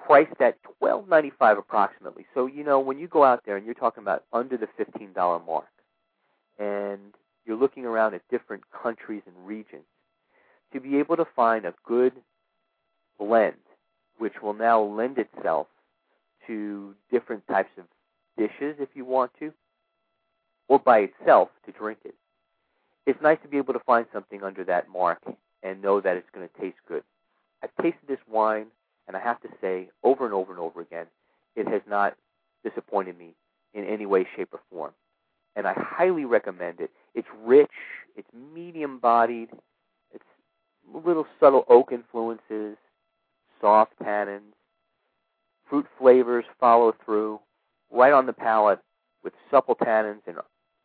priced 0.06 0.40
at 0.40 0.58
twelve 0.80 1.08
ninety 1.10 1.32
five 1.38 1.58
approximately. 1.58 2.26
So 2.34 2.46
you 2.46 2.64
know 2.64 2.80
when 2.80 3.00
you 3.00 3.08
go 3.08 3.24
out 3.24 3.42
there 3.46 3.58
and 3.58 3.66
you're 3.66 3.76
talking 3.76 4.04
about 4.04 4.24
under 4.32 4.58
the 4.58 4.68
fifteen 4.78 5.12
dollar 5.14 5.40
mark, 5.46 5.68
and 6.60 7.14
you're 7.46 7.58
looking 7.58 7.86
around 7.86 8.14
at 8.14 8.22
different 8.30 8.64
countries 8.72 9.24
and 9.26 9.36
regions, 9.48 9.86
to 10.74 10.80
be 10.80 10.98
able 10.98 11.18
to 11.18 11.26
find 11.36 11.66
a 11.66 11.74
good 11.86 12.14
blend, 13.20 13.56
which 14.18 14.34
will 14.42 14.54
now 14.54 14.82
lend 14.82 15.18
itself 15.18 15.68
to 16.46 16.94
different 17.12 17.46
types 17.48 17.72
of 17.78 17.86
dishes 18.38 18.76
if 18.80 18.90
you 18.94 19.04
want 19.04 19.32
to, 19.40 19.52
or 20.68 20.80
by 20.80 21.00
itself 21.00 21.50
to 21.66 21.72
drink 21.72 22.00
it. 22.06 22.16
It's 23.06 23.22
nice 23.22 23.38
to 23.44 23.48
be 23.48 23.58
able 23.58 23.74
to 23.74 23.80
find 23.80 24.06
something 24.12 24.44
under 24.44 24.64
that 24.66 24.90
mark 24.90 25.20
and 25.64 25.82
know 25.82 26.02
that 26.02 26.18
it's 26.18 26.30
going 26.34 26.48
to 26.48 26.62
taste 26.62 26.78
good. 26.88 27.04
I've 27.64 27.76
tasted 27.82 28.08
this 28.08 28.20
wine, 28.30 28.68
and 29.08 29.16
I 29.16 29.20
have 29.20 29.42
to 29.42 29.50
say, 29.62 29.90
over 30.04 30.26
and 30.26 30.34
over 30.34 30.52
and 30.52 30.60
over 30.60 30.82
again, 30.82 31.08
it 31.56 31.68
has 31.68 31.82
not 31.88 32.16
disappointed 32.64 33.18
me 33.18 33.34
in 33.74 33.86
any 33.86 34.06
way, 34.06 34.28
shape, 34.36 34.50
or 34.52 34.60
form. 34.70 34.92
And 35.56 35.68
I 35.68 35.74
highly 35.76 36.26
recommend 36.26 36.80
it. 36.80 36.92
It's 37.16 37.28
rich, 37.44 37.72
it's 38.16 38.28
medium 38.54 39.00
bodied, 39.00 39.50
it's 40.14 40.26
little 40.94 41.26
subtle 41.40 41.66
oak 41.70 41.92
influences, 41.92 42.78
soft 43.62 43.94
tannins, 44.02 44.54
fruit 45.70 45.88
flavors 45.98 46.46
follow 46.60 46.94
through, 47.04 47.40
right 47.92 48.14
on 48.14 48.26
the 48.26 48.34
palate 48.34 48.80
with 49.24 49.34
supple 49.50 49.76
tannins 49.76 50.22
and 50.28 50.38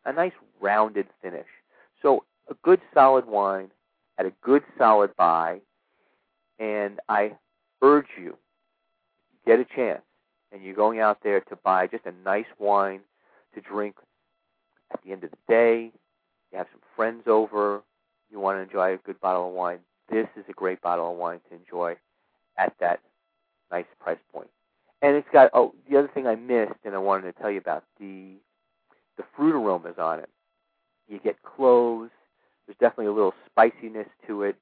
a 0.05 0.13
nice 0.13 0.33
rounded 0.59 1.07
finish. 1.21 1.47
So 2.01 2.23
a 2.49 2.55
good 2.63 2.81
solid 2.93 3.25
wine 3.25 3.71
at 4.17 4.25
a 4.25 4.33
good 4.41 4.63
solid 4.77 5.15
buy, 5.15 5.59
and 6.59 6.99
I 7.09 7.33
urge 7.81 8.07
you, 8.19 8.37
get 9.45 9.59
a 9.59 9.65
chance, 9.65 10.01
and 10.51 10.63
you're 10.63 10.75
going 10.75 10.99
out 10.99 11.19
there 11.23 11.41
to 11.41 11.55
buy 11.55 11.87
just 11.87 12.05
a 12.05 12.13
nice 12.23 12.45
wine 12.59 13.01
to 13.55 13.61
drink 13.61 13.95
at 14.91 14.99
the 15.03 15.11
end 15.11 15.23
of 15.23 15.31
the 15.31 15.37
day. 15.47 15.91
You 16.51 16.57
have 16.57 16.67
some 16.71 16.81
friends 16.95 17.23
over, 17.27 17.81
you 18.31 18.39
want 18.39 18.57
to 18.57 18.61
enjoy 18.61 18.93
a 18.93 18.97
good 18.97 19.19
bottle 19.19 19.47
of 19.47 19.53
wine. 19.53 19.79
This 20.09 20.27
is 20.35 20.43
a 20.49 20.53
great 20.53 20.81
bottle 20.81 21.11
of 21.11 21.17
wine 21.17 21.39
to 21.49 21.55
enjoy 21.55 21.95
at 22.57 22.73
that 22.79 22.99
nice 23.71 23.85
price 23.99 24.17
point. 24.31 24.49
And 25.01 25.15
it's 25.15 25.27
got 25.33 25.49
oh 25.53 25.73
the 25.89 25.97
other 25.97 26.09
thing 26.13 26.27
I 26.27 26.35
missed 26.35 26.79
and 26.85 26.95
I 26.95 26.99
wanted 26.99 27.33
to 27.33 27.41
tell 27.41 27.51
you 27.51 27.57
about 27.57 27.83
the 27.99 28.35
the 29.17 29.23
fruit 29.35 29.55
aromas 29.55 29.95
on 29.97 30.19
it. 30.19 30.29
You 31.07 31.19
get 31.19 31.41
cloves. 31.43 32.11
There's 32.65 32.77
definitely 32.79 33.07
a 33.07 33.13
little 33.13 33.33
spiciness 33.45 34.07
to 34.27 34.43
it. 34.43 34.55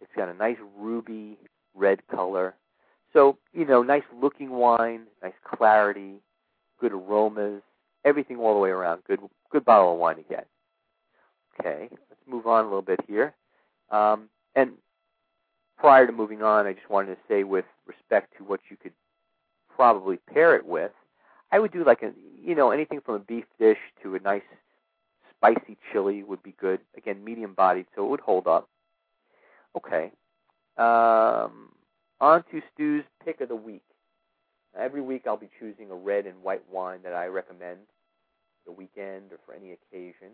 It's 0.00 0.10
got 0.16 0.28
a 0.28 0.34
nice 0.34 0.58
ruby 0.76 1.38
red 1.74 2.06
color. 2.08 2.54
So, 3.12 3.38
you 3.52 3.64
know, 3.64 3.82
nice 3.82 4.02
looking 4.20 4.50
wine, 4.50 5.02
nice 5.22 5.34
clarity, 5.44 6.16
good 6.80 6.92
aromas, 6.92 7.62
everything 8.04 8.38
all 8.38 8.54
the 8.54 8.60
way 8.60 8.70
around. 8.70 9.02
Good 9.06 9.20
good 9.50 9.64
bottle 9.64 9.92
of 9.92 9.98
wine 9.98 10.18
again. 10.18 10.44
Okay, 11.58 11.88
let's 11.90 12.20
move 12.26 12.46
on 12.46 12.64
a 12.64 12.68
little 12.68 12.82
bit 12.82 13.00
here. 13.06 13.34
Um, 13.90 14.28
and 14.56 14.72
prior 15.78 16.06
to 16.06 16.12
moving 16.12 16.42
on, 16.42 16.66
I 16.66 16.72
just 16.72 16.90
wanted 16.90 17.14
to 17.14 17.20
say, 17.28 17.44
with 17.44 17.64
respect 17.86 18.36
to 18.38 18.44
what 18.44 18.60
you 18.68 18.76
could 18.76 18.92
probably 19.74 20.16
pair 20.16 20.56
it 20.56 20.66
with, 20.66 20.92
I 21.54 21.60
would 21.60 21.70
do 21.70 21.84
like 21.84 22.02
a, 22.02 22.10
you 22.44 22.56
know, 22.56 22.72
anything 22.72 23.00
from 23.00 23.14
a 23.14 23.20
beef 23.20 23.44
dish 23.60 23.78
to 24.02 24.16
a 24.16 24.18
nice 24.18 24.42
spicy 25.30 25.76
chili 25.92 26.24
would 26.24 26.42
be 26.42 26.52
good. 26.60 26.80
Again, 26.96 27.22
medium 27.24 27.54
bodied, 27.54 27.86
so 27.94 28.04
it 28.04 28.08
would 28.10 28.20
hold 28.20 28.48
up. 28.48 28.68
Okay. 29.76 30.10
Um, 30.76 31.68
on 32.20 32.42
to 32.50 32.60
Stu's 32.74 33.04
pick 33.24 33.40
of 33.40 33.50
the 33.50 33.54
week. 33.54 33.84
Every 34.76 35.00
week 35.00 35.28
I'll 35.28 35.36
be 35.36 35.48
choosing 35.60 35.92
a 35.92 35.94
red 35.94 36.26
and 36.26 36.42
white 36.42 36.64
wine 36.72 36.98
that 37.04 37.14
I 37.14 37.26
recommend 37.26 37.78
the 38.66 38.72
weekend 38.72 39.30
or 39.30 39.38
for 39.46 39.54
any 39.54 39.70
occasion. 39.70 40.30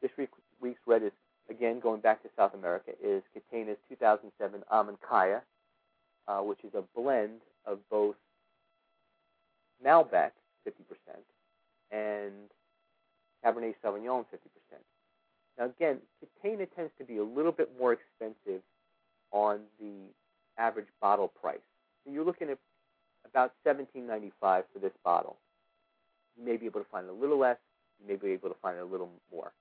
This 0.00 0.12
week's 0.16 0.78
red 0.86 1.02
is, 1.02 1.12
again, 1.50 1.80
going 1.80 2.02
back 2.02 2.22
to 2.22 2.28
South 2.36 2.54
America, 2.54 2.92
is 3.02 3.24
Catena's 3.34 3.78
2007 3.88 4.62
Amancaya, 4.72 5.40
uh, 6.28 6.38
which 6.38 6.60
is 6.62 6.70
a 6.74 6.84
blend 6.94 7.40
of 7.66 7.80
both 7.90 8.14
Malbec, 9.84 10.30
50%, 10.66 10.72
and 11.90 12.32
Cabernet 13.44 13.74
Sauvignon, 13.84 14.24
50%. 14.24 14.26
Now, 15.58 15.66
again, 15.66 15.98
Catena 16.20 16.66
tends 16.74 16.92
to 16.98 17.04
be 17.04 17.18
a 17.18 17.24
little 17.24 17.52
bit 17.52 17.70
more 17.78 17.92
expensive 17.92 18.62
on 19.32 19.60
the 19.80 19.92
average 20.58 20.86
bottle 21.00 21.28
price. 21.28 21.58
So 22.04 22.12
you're 22.12 22.24
looking 22.24 22.50
at 22.50 22.58
about 23.24 23.52
$17.95 23.66 24.30
for 24.40 24.64
this 24.80 24.92
bottle. 25.04 25.36
You 26.38 26.44
may 26.44 26.56
be 26.56 26.66
able 26.66 26.80
to 26.80 26.86
find 26.90 27.06
it 27.06 27.10
a 27.10 27.14
little 27.14 27.38
less. 27.38 27.56
You 28.00 28.08
may 28.08 28.16
be 28.16 28.32
able 28.32 28.50
to 28.50 28.56
find 28.60 28.76
it 28.76 28.82
a 28.82 28.86
little 28.86 29.10
more. 29.32 29.52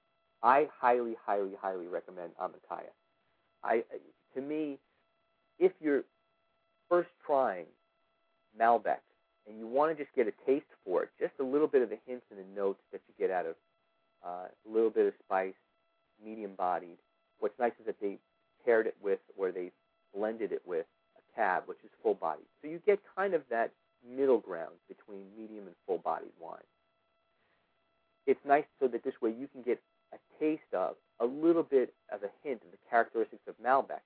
I 0.44 0.68
highly, 0.80 1.16
highly, 1.26 1.52
highly 1.62 1.88
recommend 1.88 2.32
Amancaya. 2.42 2.92
I, 3.64 3.84
to 4.36 4.42
me, 4.42 4.78
if 5.58 5.72
you're 5.82 6.04
first 6.90 7.10
trying 7.26 7.66
Malbec 8.60 9.00
and 9.48 9.58
you 9.58 9.68
want 9.68 9.96
to 9.96 10.04
just 10.04 10.16
get 10.16 10.28
a 10.28 10.34
taste 10.46 10.66
for 10.84 11.04
it, 11.04 11.10
just 11.20 11.34
a 11.40 11.44
little 11.44 11.68
bit 11.68 11.82
of 11.82 11.90
the 11.90 12.00
hints 12.06 12.26
and 12.32 12.40
the 12.40 12.60
notes 12.60 12.80
that 12.92 13.02
you 13.08 13.14
get 13.18 13.34
out 13.34 13.46
of 13.46 13.56
uh, 14.26 14.48
a 14.48 14.70
little 14.72 14.90
bit 14.90 15.06
of 15.08 15.14
spice, 15.24 15.54
medium 16.24 16.52
bodied. 16.58 16.98
What's 17.40 17.58
nice 17.60 17.74
is 17.80 17.86
that 17.86 18.00
they 18.02 18.18
paired 18.64 18.88
it 18.88 18.96
with, 19.02 19.20
or 19.38 19.52
they 19.52 19.72
blended 20.16 20.52
it 20.52 20.62
with, 20.66 20.86
a 21.18 21.36
cab, 21.36 21.64
which 21.68 21.78
is 21.84 21.92
full 22.02 22.16
bodied. 22.16 22.46
So 22.62 22.68
you 22.68 22.82
get 22.86 23.00
kind 23.16 23.34
of 23.34 23.42
that 23.50 23.72
middle 24.08 24.40
ground 24.40 24.74
between 24.88 25.24
medium 25.38 25.68
and 25.68 25.76
full 25.86 26.00
bodied 26.00 26.34
wine. 26.40 26.58
It's 28.26 28.40
nice 28.46 28.66
so 28.80 28.88
that 28.88 29.04
this 29.04 29.14
way 29.22 29.34
you 29.38 29.48
can 29.48 29.62
get 29.62 29.80
a 30.14 30.18
taste 30.40 30.74
of 30.74 30.96
a 31.20 31.26
little 31.26 31.64
bit 31.64 31.94
of 32.12 32.24
a 32.24 32.30
hint 32.44 32.62
of 32.66 32.72
the 32.72 32.78
characteristics 32.90 33.44
of 33.48 33.56
Malbec 33.64 34.02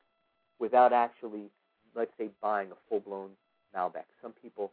without 0.59 0.91
actually, 0.91 1.49
let's 1.95 2.11
say, 2.17 2.29
buying 2.41 2.69
a 2.71 2.75
full 2.89 2.99
blown 2.99 3.29
Malbec. 3.75 4.03
Some 4.21 4.33
people 4.41 4.71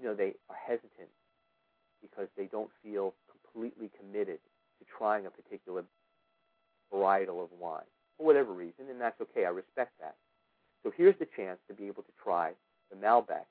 you 0.00 0.08
know, 0.08 0.14
they 0.14 0.34
are 0.48 0.56
hesitant 0.66 1.12
because 2.00 2.28
they 2.36 2.46
don't 2.46 2.70
feel 2.82 3.14
completely 3.52 3.90
committed 3.98 4.38
to 4.78 4.86
trying 4.96 5.26
a 5.26 5.30
particular 5.30 5.84
varietal 6.92 7.42
of 7.42 7.50
wine 7.60 7.84
for 8.16 8.26
whatever 8.26 8.52
reason, 8.52 8.88
and 8.90 9.00
that's 9.00 9.20
okay. 9.20 9.44
I 9.44 9.50
respect 9.50 9.92
that. 10.00 10.16
So 10.82 10.92
here's 10.96 11.18
the 11.18 11.28
chance 11.36 11.58
to 11.68 11.74
be 11.74 11.86
able 11.86 12.02
to 12.02 12.12
try 12.22 12.52
the 12.90 12.96
Malbec 12.96 13.44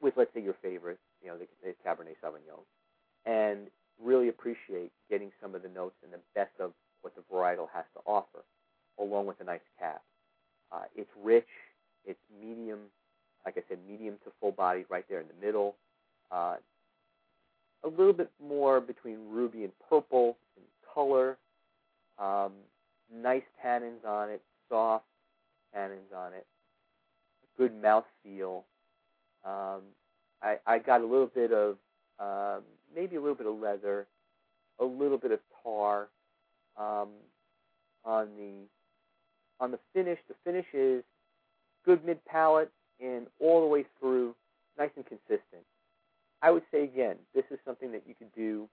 with, 0.00 0.14
let's 0.16 0.32
say, 0.32 0.40
your 0.40 0.54
favorite, 0.62 0.98
you 1.22 1.28
know, 1.28 1.36
the, 1.36 1.46
the 1.64 1.74
Cabernet 1.84 2.16
Sauvignon, 2.22 2.62
and 3.26 3.66
really 4.02 4.28
appreciate 4.28 4.92
getting 5.10 5.32
some 5.42 5.54
of 5.54 5.62
the 5.62 5.68
notes 5.68 5.96
and 6.04 6.12
the 6.12 6.20
best 6.34 6.52
of 6.60 6.72
what 7.02 7.14
the 7.16 7.22
varietal 7.32 7.66
has 7.74 7.84
to 7.94 8.00
offer, 8.06 8.44
along 8.98 9.26
with 9.26 9.40
a 9.40 9.44
nice 9.44 9.60
cab. 9.78 10.00
Uh, 10.72 10.84
it's 10.94 11.10
rich, 11.22 11.48
it's 12.06 12.20
medium 12.40 12.78
like 13.44 13.56
I 13.56 13.62
said, 13.68 13.78
medium 13.88 14.14
to 14.24 14.32
full 14.40 14.52
body 14.52 14.84
right 14.88 15.04
there 15.08 15.20
in 15.20 15.26
the 15.26 15.46
middle. 15.46 15.76
Uh, 16.30 16.56
a 17.82 17.88
little 17.88 18.12
bit 18.12 18.30
more 18.44 18.80
between 18.80 19.18
ruby 19.30 19.64
and 19.64 19.72
purple 19.88 20.36
in 20.56 20.62
color. 20.94 21.38
Um, 22.18 22.52
nice 23.12 23.42
tannins 23.64 24.04
on 24.06 24.30
it, 24.30 24.42
soft 24.68 25.04
tannins 25.74 26.14
on 26.14 26.32
it. 26.34 26.46
Good 27.56 27.80
mouth 27.80 28.04
feel. 28.22 28.64
Um, 29.44 29.80
I, 30.42 30.58
I 30.66 30.78
got 30.78 31.00
a 31.00 31.06
little 31.06 31.30
bit 31.34 31.52
of 31.52 31.76
um, 32.18 32.62
maybe 32.94 33.16
a 33.16 33.20
little 33.20 33.34
bit 33.34 33.46
of 33.46 33.58
leather, 33.58 34.06
a 34.78 34.84
little 34.84 35.18
bit 35.18 35.32
of 35.32 35.40
tar 35.62 36.08
um, 36.76 37.08
on 38.04 38.28
the 38.36 38.52
on 39.58 39.70
the 39.70 39.78
finish. 39.92 40.18
The 40.28 40.34
finish 40.44 40.66
is 40.72 41.02
good 41.84 42.04
mid 42.04 42.24
palate, 42.24 42.70
and 43.02 43.26
all 43.38 43.60
the 43.60 43.66
way 43.66 43.84
through, 43.98 44.34
nice 44.78 44.90
and 44.96 45.06
consistent. 45.06 45.64
I 46.42 46.50
would 46.50 46.62
say 46.72 46.84
again, 46.84 47.16
this 47.34 47.44
is 47.50 47.58
something 47.64 47.92
that 47.92 48.02
you 48.06 48.14
could 48.14 48.32
do 48.34 48.68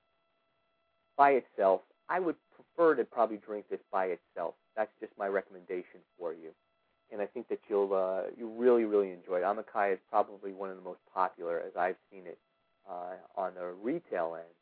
by 1.17 1.31
itself. 1.31 1.81
I 2.09 2.19
would 2.19 2.35
prefer 2.55 2.95
to 2.95 3.03
probably 3.03 3.37
drink 3.37 3.65
this 3.69 3.79
by 3.91 4.05
itself. 4.05 4.53
That's 4.75 4.91
just 4.99 5.11
my 5.17 5.27
recommendation 5.27 5.99
for 6.17 6.31
you, 6.31 6.51
and 7.11 7.21
I 7.21 7.25
think 7.25 7.49
that 7.49 7.59
you'll 7.67 7.93
uh, 7.93 8.29
you 8.37 8.47
really 8.47 8.85
really 8.85 9.11
enjoy 9.11 9.37
it. 9.37 9.43
Amancaya 9.43 9.93
is 9.93 9.99
probably 10.09 10.53
one 10.53 10.69
of 10.69 10.77
the 10.77 10.83
most 10.83 10.99
popular, 11.13 11.59
as 11.59 11.75
I've 11.77 11.97
seen 12.11 12.21
it 12.25 12.37
uh, 12.89 13.15
on 13.35 13.53
the 13.55 13.73
retail 13.81 14.35
end. 14.37 14.53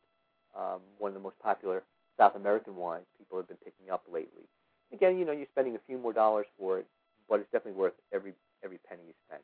Um, 0.56 0.80
one 0.98 1.10
of 1.10 1.14
the 1.14 1.20
most 1.20 1.38
popular 1.38 1.82
South 2.16 2.34
American 2.34 2.76
wines 2.76 3.04
people 3.18 3.36
have 3.36 3.46
been 3.46 3.58
picking 3.58 3.92
up 3.92 4.02
lately. 4.10 4.48
Again, 4.92 5.18
you 5.18 5.26
know, 5.26 5.32
you're 5.32 5.46
spending 5.52 5.76
a 5.76 5.80
few 5.86 5.98
more 5.98 6.14
dollars 6.14 6.46
for 6.58 6.78
it, 6.78 6.86
but 7.28 7.40
it's 7.40 7.52
definitely 7.52 7.78
worth 7.78 7.92
every 8.12 8.32
every 8.64 8.78
penny 8.88 9.02
you 9.06 9.14
spend 9.28 9.42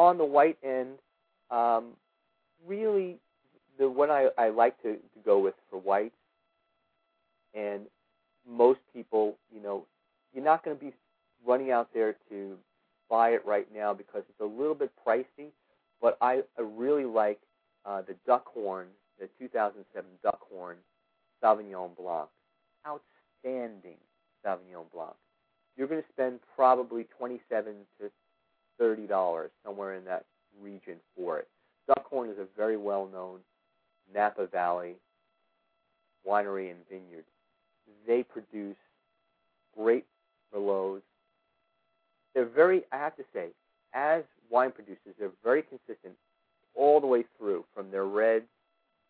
on 0.00 0.16
the 0.16 0.24
white 0.24 0.56
end, 0.64 0.88
um, 1.50 1.88
really 2.66 3.16
the 3.78 3.88
one 3.88 4.10
I, 4.10 4.28
I 4.38 4.48
like 4.48 4.80
to, 4.82 4.94
to 4.94 5.20
go 5.24 5.38
with 5.38 5.54
for 5.68 5.78
white, 5.78 6.12
and 7.54 7.82
most 8.48 8.80
people, 8.94 9.36
you 9.54 9.62
know, 9.62 9.84
you're 10.32 10.44
not 10.44 10.64
going 10.64 10.76
to 10.76 10.82
be 10.82 10.92
running 11.46 11.70
out 11.70 11.90
there 11.92 12.16
to 12.30 12.56
buy 13.10 13.30
it 13.30 13.44
right 13.44 13.66
now 13.74 13.92
because 13.92 14.22
it's 14.28 14.40
a 14.40 14.44
little 14.44 14.74
bit 14.74 14.90
pricey. 15.06 15.50
But 16.00 16.16
I, 16.22 16.40
I 16.58 16.62
really 16.62 17.04
like 17.04 17.40
uh, 17.84 18.00
the 18.02 18.14
Duckhorn, 18.26 18.86
the 19.18 19.28
2007 19.38 20.08
Duckhorn 20.24 20.76
Sauvignon 21.44 21.94
Blanc. 21.94 22.28
Outstanding 22.86 23.98
Sauvignon 24.46 24.90
Blanc. 24.94 25.14
You're 25.76 25.88
going 25.88 26.00
to 26.00 26.08
spend 26.10 26.40
probably 26.56 27.06
27 27.18 27.74
to 28.00 28.10
$30, 28.80 29.48
somewhere 29.64 29.94
in 29.94 30.04
that 30.04 30.24
region 30.62 30.96
for 31.16 31.38
it. 31.38 31.48
Duckhorn 31.88 32.30
is 32.30 32.38
a 32.38 32.46
very 32.56 32.76
well 32.76 33.08
known 33.12 33.40
Napa 34.14 34.46
Valley 34.46 34.94
Winery 36.26 36.70
and 36.70 36.80
Vineyard. 36.88 37.24
They 38.06 38.22
produce 38.22 38.76
great 39.76 40.04
Merlots. 40.54 41.02
They're 42.34 42.44
very, 42.44 42.82
I 42.92 42.96
have 42.96 43.16
to 43.16 43.24
say, 43.32 43.48
as 43.92 44.22
wine 44.50 44.70
producers, 44.70 45.14
they're 45.18 45.30
very 45.42 45.62
consistent 45.62 46.14
all 46.74 47.00
the 47.00 47.06
way 47.06 47.24
through, 47.38 47.64
from 47.74 47.90
their 47.90 48.04
reds 48.04 48.46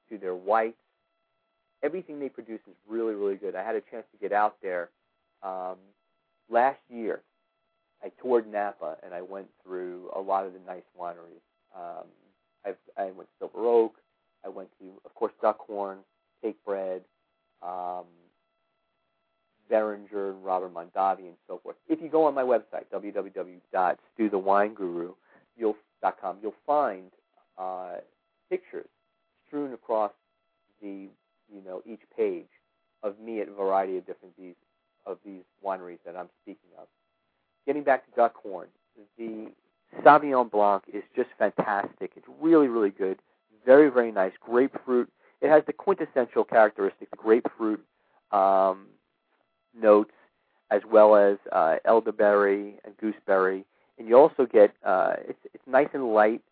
to 0.09 0.19
their 0.19 0.35
whites. 0.35 0.77
Everything 1.83 2.19
they 2.19 2.29
produce 2.29 2.61
is 2.67 2.75
really, 2.89 3.15
really 3.15 3.37
good. 3.37 3.55
I 3.55 3.65
had 3.65 3.77
a 3.77 3.83
chance 3.91 4.05
to 4.13 4.19
get 4.21 4.33
out 4.33 4.57
there 4.63 4.91
um, 5.43 5.77
last 6.51 6.79
year. 6.89 7.21
I 8.03 8.11
toured 8.21 8.51
Napa 8.51 8.97
and 9.03 9.15
I 9.15 9.23
went 9.23 9.49
through 9.63 10.11
a 10.15 10.21
lot 10.21 10.47
of 10.47 10.53
the 10.53 10.59
nice 10.67 10.83
wineries. 10.99 11.43
Um, 11.77 12.07
I've, 12.65 12.77
I 12.97 13.05
went 13.05 13.29
to 13.29 13.35
Silver 13.39 13.67
Oak. 13.67 13.95
I 14.45 14.49
went 14.49 14.69
to, 14.81 14.87
of 15.05 15.15
course, 15.15 15.33
Duckhorn, 15.43 15.99
Cakebread, 16.43 17.03
um, 17.63 18.05
Beringer, 19.69 20.31
and 20.31 20.45
Robert 20.45 20.75
Mondavi, 20.75 21.21
and 21.21 21.37
so 21.47 21.61
forth. 21.63 21.77
If 21.89 22.03
you 22.03 22.09
go 22.09 22.25
on 22.25 22.35
my 22.35 22.43
website, 22.43 22.87
www.stuthewineguru, 22.93 25.15
you'll 25.57 25.77
you'll 26.43 26.55
find 26.67 27.11
uh, 27.59 27.97
pictures 28.49 28.89
strewn 29.47 29.75
across 29.75 30.13
the 30.81 31.09
you 31.53 31.63
know 31.65 31.83
each 31.87 32.01
page 32.17 32.49
of 33.03 33.19
me 33.21 33.41
at 33.41 33.49
a 33.49 33.53
variety 33.53 33.99
of 33.99 34.07
different 34.07 34.37
these 34.39 34.55
of 35.07 35.19
these 35.25 35.43
wineries 35.65 35.99
that 36.05 36.15
I'm 36.17 36.29
speaking 36.43 36.71
of. 36.79 36.87
Getting 37.67 37.85
back 37.85 38.05
to 38.07 38.21
Duckhorn, 38.21 38.67
the 39.19 39.49
Sauvignon 40.03 40.51
Blanc 40.51 40.83
is 40.93 41.03
just 41.15 41.29
fantastic. 41.39 42.13
It's 42.17 42.27
really 42.41 42.69
really 42.69 42.91
good, 42.91 43.19
very 43.65 43.91
very 43.91 44.13
nice. 44.13 44.33
Grapefruit. 44.41 45.11
It 45.41 45.49
has 45.49 45.63
the 45.67 45.73
quintessential 45.73 46.45
characteristic, 46.45 47.11
the 47.11 47.17
grapefruit 47.17 47.83
um, 48.31 48.87
notes, 49.75 50.13
as 50.71 50.83
well 50.91 51.17
as 51.17 51.39
uh, 51.51 51.77
elderberry 51.87 52.75
and 52.85 52.95
gooseberry. 52.99 53.65
And 53.99 54.07
you 54.09 54.19
also 54.19 54.47
get 54.47 54.73
uh, 54.85 55.15
it's 55.29 55.39
it's 55.55 55.67
nice 55.67 55.89
and 55.93 56.13
light, 56.13 56.43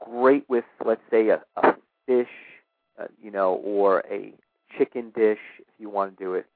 great 0.00 0.48
with 0.48 0.64
let's 0.84 1.02
say 1.10 1.28
a, 1.28 1.42
a 1.56 1.74
fish, 2.06 2.28
uh, 3.00 3.06
you 3.22 3.30
know, 3.30 3.54
or 3.54 4.04
a 4.10 4.32
chicken 4.76 5.10
dish 5.14 5.38
if 5.58 5.74
you 5.78 5.88
want 5.88 6.16
to 6.16 6.24
do 6.24 6.34
it. 6.34 6.46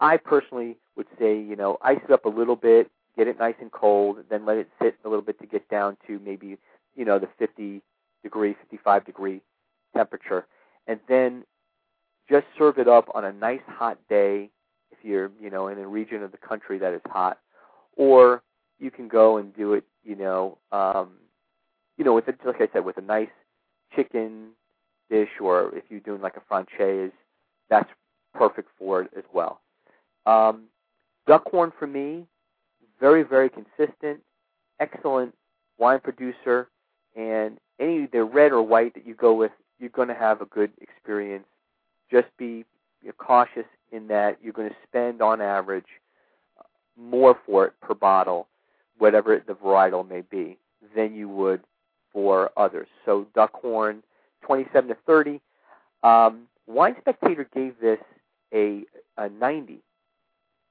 I 0.00 0.16
personally 0.16 0.76
would 0.96 1.06
say, 1.18 1.38
you 1.38 1.54
know, 1.54 1.78
ice 1.82 2.00
it 2.04 2.10
up 2.10 2.24
a 2.24 2.28
little 2.28 2.56
bit, 2.56 2.90
get 3.16 3.28
it 3.28 3.38
nice 3.38 3.54
and 3.60 3.70
cold, 3.72 4.18
then 4.30 4.46
let 4.46 4.56
it 4.56 4.68
sit 4.80 4.96
a 5.04 5.08
little 5.08 5.24
bit 5.24 5.38
to 5.40 5.46
get 5.46 5.68
down 5.68 5.96
to 6.06 6.18
maybe, 6.24 6.58
you 6.96 7.04
know, 7.04 7.18
the 7.18 7.28
50 7.38 7.82
degree, 8.22 8.54
55 8.60 9.04
degree 9.04 9.40
temperature, 9.94 10.46
and 10.86 11.00
then 11.08 11.44
just 12.30 12.46
serve 12.56 12.78
it 12.78 12.88
up 12.88 13.08
on 13.14 13.24
a 13.24 13.32
nice 13.32 13.60
hot 13.66 13.98
day 14.08 14.50
if 14.90 14.98
you're, 15.02 15.30
you 15.40 15.50
know, 15.50 15.68
in 15.68 15.78
a 15.78 15.86
region 15.86 16.22
of 16.22 16.32
the 16.32 16.38
country 16.38 16.78
that 16.78 16.92
is 16.94 17.00
hot, 17.06 17.38
or 17.96 18.42
you 18.78 18.90
can 18.90 19.08
go 19.08 19.36
and 19.38 19.54
do 19.54 19.74
it, 19.74 19.84
you 20.04 20.16
know, 20.16 20.58
um, 20.70 21.10
you 21.96 22.04
know, 22.04 22.14
with 22.14 22.28
a, 22.28 22.34
like 22.46 22.60
I 22.60 22.68
said, 22.72 22.84
with 22.84 22.96
a 22.98 23.02
nice 23.02 23.28
chicken 23.94 24.50
dish, 25.10 25.28
or 25.40 25.74
if 25.76 25.84
you're 25.88 26.00
doing 26.00 26.20
like 26.20 26.36
a 26.36 26.42
franchise, 26.48 27.12
that's 27.68 27.90
perfect 28.34 28.68
for 28.78 29.02
it 29.02 29.10
as 29.16 29.24
well. 29.32 29.60
Um, 30.26 30.64
Duckhorn 31.28 31.72
for 31.78 31.86
me, 31.86 32.26
very 33.02 33.24
very 33.24 33.50
consistent, 33.50 34.20
excellent 34.78 35.34
wine 35.76 35.98
producer, 35.98 36.68
and 37.16 37.58
any 37.80 38.06
the 38.06 38.22
red 38.22 38.52
or 38.52 38.62
white 38.62 38.94
that 38.94 39.04
you 39.04 39.14
go 39.14 39.34
with, 39.34 39.50
you're 39.80 39.90
going 39.90 40.06
to 40.08 40.14
have 40.14 40.40
a 40.40 40.46
good 40.46 40.70
experience. 40.80 41.44
Just 42.10 42.28
be 42.38 42.64
cautious 43.18 43.66
in 43.90 44.06
that 44.06 44.38
you're 44.40 44.52
going 44.52 44.70
to 44.70 44.76
spend 44.86 45.20
on 45.20 45.40
average 45.40 45.86
more 46.96 47.36
for 47.44 47.66
it 47.66 47.72
per 47.80 47.94
bottle, 47.94 48.46
whatever 48.98 49.42
the 49.44 49.54
varietal 49.54 50.08
may 50.08 50.20
be, 50.20 50.56
than 50.94 51.12
you 51.14 51.28
would 51.28 51.60
for 52.12 52.50
others. 52.56 52.86
So 53.04 53.26
Duckhorn, 53.34 54.02
27 54.42 54.88
to 54.90 54.96
30. 55.06 55.40
Um, 56.04 56.42
Wine 56.68 56.94
Spectator 57.00 57.48
gave 57.52 57.74
this 57.80 57.98
a, 58.54 58.84
a 59.16 59.28
90, 59.28 59.78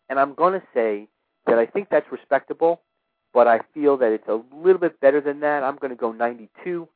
and 0.10 0.18
I'm 0.18 0.34
going 0.34 0.54
to 0.54 0.66
say 0.74 1.08
that 1.52 1.60
I 1.60 1.66
think 1.66 1.90
that's 1.90 2.10
respectable, 2.12 2.82
but 3.34 3.46
I 3.46 3.60
feel 3.74 3.98
that 3.98 4.14
it's 4.14 4.28
a 4.30 4.42
little 4.56 4.80
bit 4.80 5.00
better 5.02 5.20
than 5.20 5.42
that. 5.42 5.64
I'm 5.64 5.76
going 5.76 5.90
to 5.90 5.98
go 5.98 6.14
92 6.14 6.88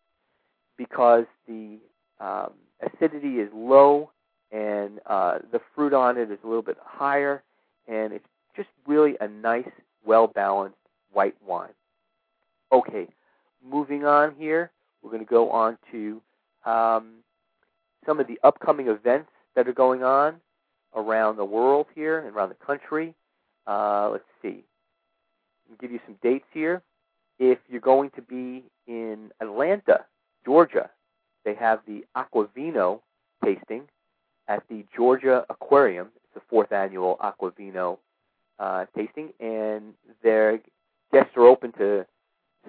because 0.77 1.25
the 1.45 1.77
um, 2.21 2.51
acidity 2.81 3.39
is 3.39 3.49
low 3.53 4.11
and 4.51 4.99
uh, 5.07 5.39
the 5.51 5.59
fruit 5.73 5.93
on 5.93 6.17
it 6.17 6.31
is 6.31 6.39
a 6.43 6.47
little 6.47 6.61
bit 6.61 6.77
higher, 6.81 7.43
and 7.87 8.13
it's 8.13 8.27
just 8.55 8.69
really 8.87 9.15
a 9.19 9.27
nice, 9.27 9.67
well 10.05 10.27
balanced 10.27 10.77
white 11.11 11.35
wine. 11.45 11.73
Okay, 12.71 13.07
moving 13.67 14.05
on 14.05 14.35
here, 14.37 14.71
we're 15.01 15.11
going 15.11 15.25
to 15.25 15.29
go 15.29 15.51
on 15.51 15.77
to 15.91 16.21
um, 16.65 17.15
some 18.05 18.21
of 18.21 18.27
the 18.27 18.39
upcoming 18.43 18.87
events 18.87 19.29
that 19.55 19.67
are 19.67 19.73
going 19.73 20.03
on 20.03 20.35
around 20.95 21.35
the 21.35 21.45
world 21.45 21.87
here 21.93 22.19
and 22.19 22.33
around 22.33 22.49
the 22.49 22.65
country. 22.65 23.13
Uh, 23.67 24.09
let's 24.11 24.23
see. 24.41 24.63
I'll 25.69 25.77
give 25.79 25.91
you 25.91 25.99
some 26.05 26.17
dates 26.21 26.45
here. 26.53 26.81
If 27.39 27.57
you're 27.69 27.81
going 27.81 28.11
to 28.11 28.21
be 28.21 28.63
in 28.87 29.31
Atlanta, 29.41 30.05
Georgia, 30.45 30.89
they 31.43 31.55
have 31.55 31.79
the 31.87 32.05
Aquavino 32.15 33.01
tasting 33.43 33.83
at 34.47 34.63
the 34.69 34.85
Georgia 34.95 35.45
Aquarium. 35.49 36.07
It's 36.15 36.33
the 36.35 36.41
fourth 36.49 36.71
annual 36.71 37.17
Aquavino 37.21 37.97
uh, 38.59 38.85
tasting, 38.95 39.33
and 39.39 39.93
their 40.23 40.59
guests 41.11 41.31
are 41.35 41.47
open 41.47 41.71
to 41.73 42.05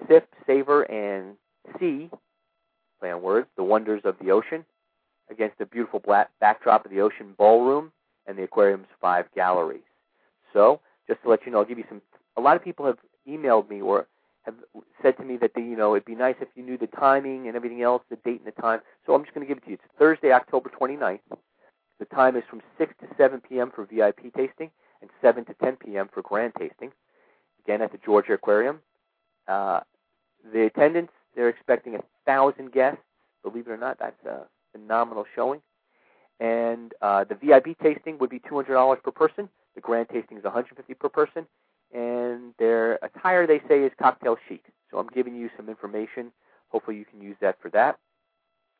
sip, 0.07 0.27
savor, 0.45 0.83
and 0.83 1.35
see, 1.79 2.09
play 2.99 3.11
on 3.11 3.21
words, 3.21 3.47
the 3.55 3.63
wonders 3.63 4.01
of 4.03 4.15
the 4.21 4.31
ocean 4.31 4.65
against 5.29 5.57
the 5.59 5.65
beautiful 5.65 5.99
black 5.99 6.29
backdrop 6.39 6.85
of 6.85 6.91
the 6.91 7.01
ocean 7.01 7.33
ballroom 7.37 7.91
and 8.25 8.37
the 8.37 8.43
aquarium's 8.43 8.87
five 9.01 9.25
galleries. 9.35 9.81
So, 10.53 10.79
just 11.07 11.21
to 11.23 11.29
let 11.29 11.45
you 11.45 11.51
know, 11.51 11.59
I'll 11.59 11.65
give 11.65 11.77
you 11.77 11.85
some. 11.89 12.01
A 12.37 12.41
lot 12.41 12.55
of 12.55 12.63
people 12.63 12.85
have 12.85 12.97
emailed 13.27 13.69
me 13.69 13.81
or 13.81 14.07
have 14.43 14.55
said 15.01 15.17
to 15.17 15.23
me 15.23 15.37
that 15.37 15.51
they, 15.55 15.61
you 15.61 15.75
know 15.75 15.95
it'd 15.95 16.05
be 16.05 16.15
nice 16.15 16.35
if 16.41 16.47
you 16.55 16.63
knew 16.63 16.77
the 16.77 16.87
timing 16.87 17.47
and 17.47 17.55
everything 17.55 17.81
else, 17.81 18.01
the 18.09 18.15
date 18.17 18.41
and 18.43 18.47
the 18.47 18.61
time. 18.61 18.79
So 19.05 19.13
I'm 19.13 19.23
just 19.23 19.33
going 19.33 19.45
to 19.45 19.47
give 19.47 19.57
it 19.57 19.63
to 19.65 19.71
you. 19.71 19.75
It's 19.75 19.83
Thursday, 19.99 20.31
October 20.31 20.69
29th. 20.69 21.19
The 21.99 22.05
time 22.05 22.35
is 22.35 22.43
from 22.49 22.61
6 22.77 22.93
to 23.01 23.07
7 23.17 23.41
p.m. 23.41 23.71
for 23.73 23.85
VIP 23.85 24.33
tasting 24.35 24.69
and 25.01 25.09
7 25.21 25.45
to 25.45 25.53
10 25.55 25.77
p.m. 25.77 26.09
for 26.13 26.21
grand 26.21 26.53
tasting. 26.57 26.91
Again, 27.65 27.81
at 27.81 27.91
the 27.91 27.97
Georgia 27.97 28.33
Aquarium. 28.33 28.79
Uh, 29.47 29.81
the 30.53 30.65
attendance, 30.65 31.11
they're 31.35 31.49
expecting 31.49 31.95
a 31.95 32.03
thousand 32.25 32.71
guests. 32.71 33.01
Believe 33.43 33.67
it 33.67 33.71
or 33.71 33.77
not, 33.77 33.97
that's 33.99 34.23
a 34.25 34.43
phenomenal 34.71 35.25
showing. 35.35 35.61
And 36.39 36.93
uh, 37.01 37.23
the 37.23 37.35
VIP 37.35 37.77
tasting 37.81 38.17
would 38.19 38.29
be 38.29 38.39
$200 38.39 39.01
per 39.01 39.11
person. 39.11 39.49
The 39.77 39.81
grand 39.81 40.09
tasting 40.09 40.39
is 40.39 40.43
150 40.43 40.91
per 40.95 41.07
person. 41.07 41.45
And 41.93 42.55
their 42.57 42.95
attire, 43.03 43.45
they 43.45 43.61
say, 43.69 43.83
is 43.83 43.91
cocktail 44.01 44.35
chic. 44.49 44.63
So 44.89 44.97
I'm 44.97 45.07
giving 45.07 45.35
you 45.35 45.51
some 45.55 45.69
information. 45.69 46.31
Hopefully, 46.69 46.97
you 46.97 47.05
can 47.05 47.21
use 47.21 47.37
that 47.41 47.61
for 47.61 47.69
that. 47.69 47.99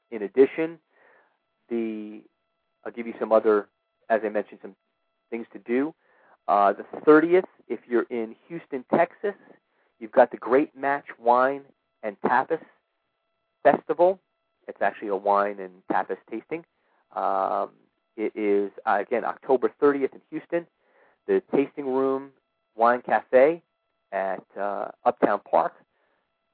In 0.09 0.23
addition, 0.23 0.79
the 1.69 2.21
I'll 2.83 2.91
give 2.91 3.05
you 3.05 3.13
some 3.19 3.31
other, 3.31 3.67
as 4.09 4.21
I 4.25 4.29
mentioned, 4.29 4.59
some 4.63 4.75
things 5.29 5.45
to 5.53 5.59
do. 5.59 5.93
Uh, 6.47 6.73
the 6.73 6.83
30th, 7.05 7.43
if 7.67 7.79
you're 7.87 8.07
in 8.09 8.35
Houston, 8.47 8.83
Texas, 8.91 9.35
you've 9.99 10.11
got 10.11 10.31
the 10.31 10.37
Great 10.37 10.75
Match 10.75 11.05
Wine 11.19 11.61
and 12.01 12.19
Tapas 12.21 12.63
Festival. 13.61 14.19
It's 14.67 14.81
actually 14.81 15.09
a 15.09 15.15
wine 15.15 15.59
and 15.59 15.71
tapas 15.91 16.17
tasting. 16.31 16.65
Um, 17.15 17.69
it 18.15 18.31
is, 18.35 18.71
uh, 18.85 18.97
again, 18.99 19.25
October 19.25 19.71
30th 19.79 20.13
in 20.13 20.21
Houston. 20.31 20.65
The 21.27 21.41
Tasting 21.53 21.85
Room 21.87 22.31
Wine 22.75 23.01
Cafe 23.01 23.61
at 24.11 24.43
uh, 24.59 24.89
Uptown 25.05 25.41
Park. 25.49 25.73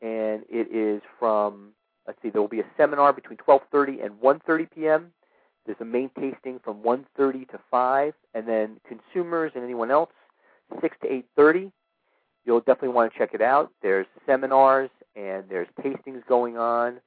And 0.01 0.43
it 0.49 0.67
is 0.71 1.01
from, 1.19 1.69
let's 2.07 2.19
see, 2.21 2.29
there 2.29 2.41
will 2.41 2.49
be 2.49 2.59
a 2.59 2.65
seminar 2.75 3.13
between 3.13 3.37
12.30 3.37 4.03
and 4.03 4.19
1.30 4.19 4.71
p.m. 4.71 5.13
There's 5.65 5.77
a 5.79 5.85
main 5.85 6.09
tasting 6.19 6.59
from 6.63 6.83
1:30 6.83 7.49
to 7.49 7.59
5, 7.71 8.13
and 8.33 8.47
then 8.47 8.79
consumers 8.87 9.53
and 9.55 9.63
anyone 9.63 9.91
else 9.91 10.11
6 10.81 10.97
to 11.03 11.23
8:30. 11.37 11.71
You'll 12.45 12.59
definitely 12.59 12.89
want 12.89 13.13
to 13.13 13.17
check 13.17 13.33
it 13.33 13.41
out. 13.41 13.71
There's 13.81 14.07
seminars 14.25 14.89
and 15.15 15.45
there's 15.47 15.67
tastings 15.79 16.25
going 16.27 16.57
on. 16.57 16.99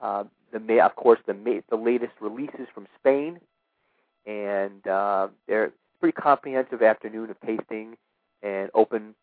Uh, 0.00 0.24
the 0.52 0.80
of 0.80 0.94
course 0.94 1.18
the 1.26 1.34
May, 1.34 1.62
the 1.68 1.76
latest 1.76 2.12
releases 2.20 2.68
from 2.72 2.86
Spain, 2.98 3.40
and 4.26 4.86
uh, 4.86 5.28
they're 5.48 5.72
pretty 6.00 6.14
comprehensive 6.14 6.82
afternoon 6.82 7.30
of 7.30 7.36
tasting 7.44 7.96
and 8.42 8.70
open 8.74 9.14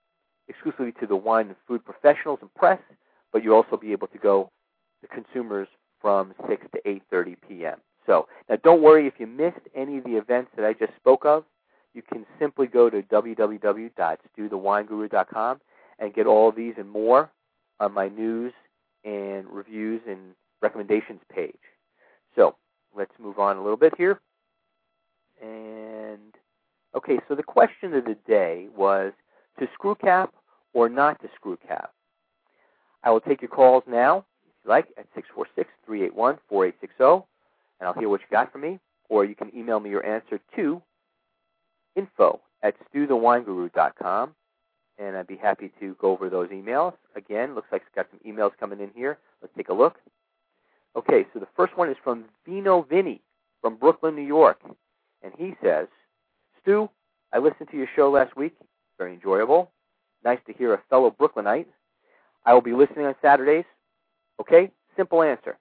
exclusively 0.48 0.94
to 1.00 1.08
the 1.08 1.16
wine 1.16 1.48
and 1.48 1.56
food 1.68 1.84
professionals 1.86 2.40
and 2.42 2.54
press. 2.54 2.80
But 3.32 3.44
you'll 3.44 3.56
also 3.56 3.78
be 3.78 3.92
able 3.92 4.08
to 4.08 4.18
go 4.18 4.50
to 5.02 5.08
consumers 5.08 5.68
from 6.00 6.34
6 6.48 6.66
to 6.74 6.82
8:30 6.86 7.36
p.m. 7.48 7.80
So 8.06 8.28
now, 8.50 8.58
don't 8.64 8.82
worry 8.82 9.08
if 9.08 9.14
you 9.18 9.28
missed 9.28 9.62
any 9.76 9.98
of 9.98 10.04
the 10.04 10.18
events 10.18 10.52
that 10.56 10.66
I 10.66 10.74
just 10.74 10.94
spoke 10.98 11.26
of. 11.26 11.46
You 11.94 12.02
can 12.02 12.26
simply 12.40 12.68
go 12.68 12.90
to 12.90 13.02
www.stuthewineguru.com 13.04 15.62
and 16.00 16.14
get 16.14 16.26
all 16.26 16.52
these 16.52 16.74
and 16.78 16.90
more 16.90 17.32
on 17.80 17.94
my 17.94 18.10
news 18.10 18.52
and 19.06 19.48
reviews 19.50 20.02
and 20.08 20.34
recommendations 20.62 21.22
page. 21.34 21.56
So 22.36 22.58
let's 22.96 23.12
move 23.20 23.40
on 23.40 23.58
a 23.58 23.62
little 23.62 23.78
bit 23.78 23.94
here. 23.98 24.20
And 25.42 26.36
okay, 26.96 27.20
so 27.28 27.36
the 27.36 27.44
question 27.44 27.94
of 27.94 28.06
the 28.06 28.18
day 28.28 28.68
was 28.76 29.14
to 29.60 29.68
screw 29.74 29.96
cap 29.96 30.34
or 30.74 30.90
not 30.90 31.22
to 31.22 31.30
screw 31.36 31.58
cap. 31.68 31.92
I 33.04 33.12
will 33.12 33.22
take 33.22 33.42
your 33.42 33.50
calls 33.50 33.84
now, 33.88 34.26
if 34.48 34.54
you 34.64 34.70
like, 34.70 34.88
at 34.98 35.08
646-381-4860, 35.90 37.24
and 37.80 37.88
I'll 37.88 37.94
hear 37.94 38.10
what 38.10 38.22
you 38.22 38.28
got 38.32 38.52
for 38.52 38.58
me. 38.58 38.80
Or 39.10 39.26
you 39.26 39.36
can 39.36 39.52
email 39.56 39.80
me 39.80 39.90
your 39.90 40.06
answer 40.06 40.40
to 40.56 40.82
info 41.96 42.40
at 42.64 42.76
stuthewineguru.com, 42.92 44.34
and 44.98 45.18
I'd 45.18 45.28
be 45.28 45.36
happy 45.36 45.72
to 45.80 45.96
go 46.00 46.12
over 46.12 46.30
those 46.30 46.50
emails. 46.50 46.94
Again, 47.16 47.54
looks 47.54 47.72
like 47.72 47.84
it's 47.86 47.96
got 47.96 48.08
some 48.10 48.20
emails 48.26 48.52
coming 48.60 48.80
in 48.80 48.90
here. 48.96 49.18
Let's 49.42 49.54
take 49.56 49.70
a 49.70 49.74
look. 49.74 50.00
Okay, 50.96 51.26
so 51.34 51.40
the 51.40 51.48
first 51.56 51.78
one 51.78 51.90
is 51.90 51.98
from 52.04 52.26
Vino 52.46 52.84
Vinny 52.84 53.22
from 53.62 53.76
Brooklyn, 53.78 54.16
New 54.16 54.22
York, 54.22 54.60
and 55.24 55.34
he 55.38 55.56
says, 55.64 55.88
Stu, 56.64 56.90
I 57.34 57.40
listened 57.40 57.70
to 57.72 57.78
your 57.78 57.90
show 57.94 58.10
last 58.10 58.38
week. 58.38 58.56
Very 58.98 59.14
enjoyable. 59.14 59.70
Nice 60.24 60.40
to 60.48 60.54
hear 60.54 60.74
a 60.74 60.82
fellow 60.90 61.12
Brooklynite. 61.12 61.68
I 62.46 62.54
will 62.54 62.62
be 62.62 62.74
listening 62.74 63.06
on 63.06 63.16
Saturdays. 63.22 63.66
Okay, 64.40 64.72
simple 64.96 65.22
answer. 65.22 65.58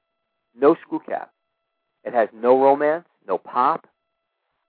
No 0.54 0.76
screw 0.80 1.00
cap. 1.00 1.32
It 2.04 2.14
has 2.14 2.28
no 2.32 2.62
romance, 2.62 3.04
no 3.26 3.36
pop. 3.36 3.86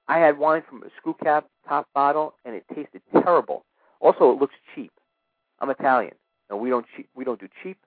I 0.07 0.17
had 0.17 0.37
wine 0.39 0.63
from 0.67 0.81
a 0.83 0.87
screw 0.97 1.15
cap 1.23 1.45
top 1.67 1.87
bottle, 1.93 2.33
and 2.45 2.55
it 2.55 2.65
tasted 2.73 3.01
terrible. 3.11 3.63
Also, 3.99 4.31
it 4.31 4.39
looks 4.39 4.55
cheap. 4.73 4.91
I'm 5.59 5.69
Italian, 5.69 6.13
and 6.49 6.59
we 6.59 6.69
don't 6.69 6.85
cheap, 6.95 7.09
we 7.15 7.23
don't 7.23 7.39
do 7.39 7.47
cheap, 7.61 7.77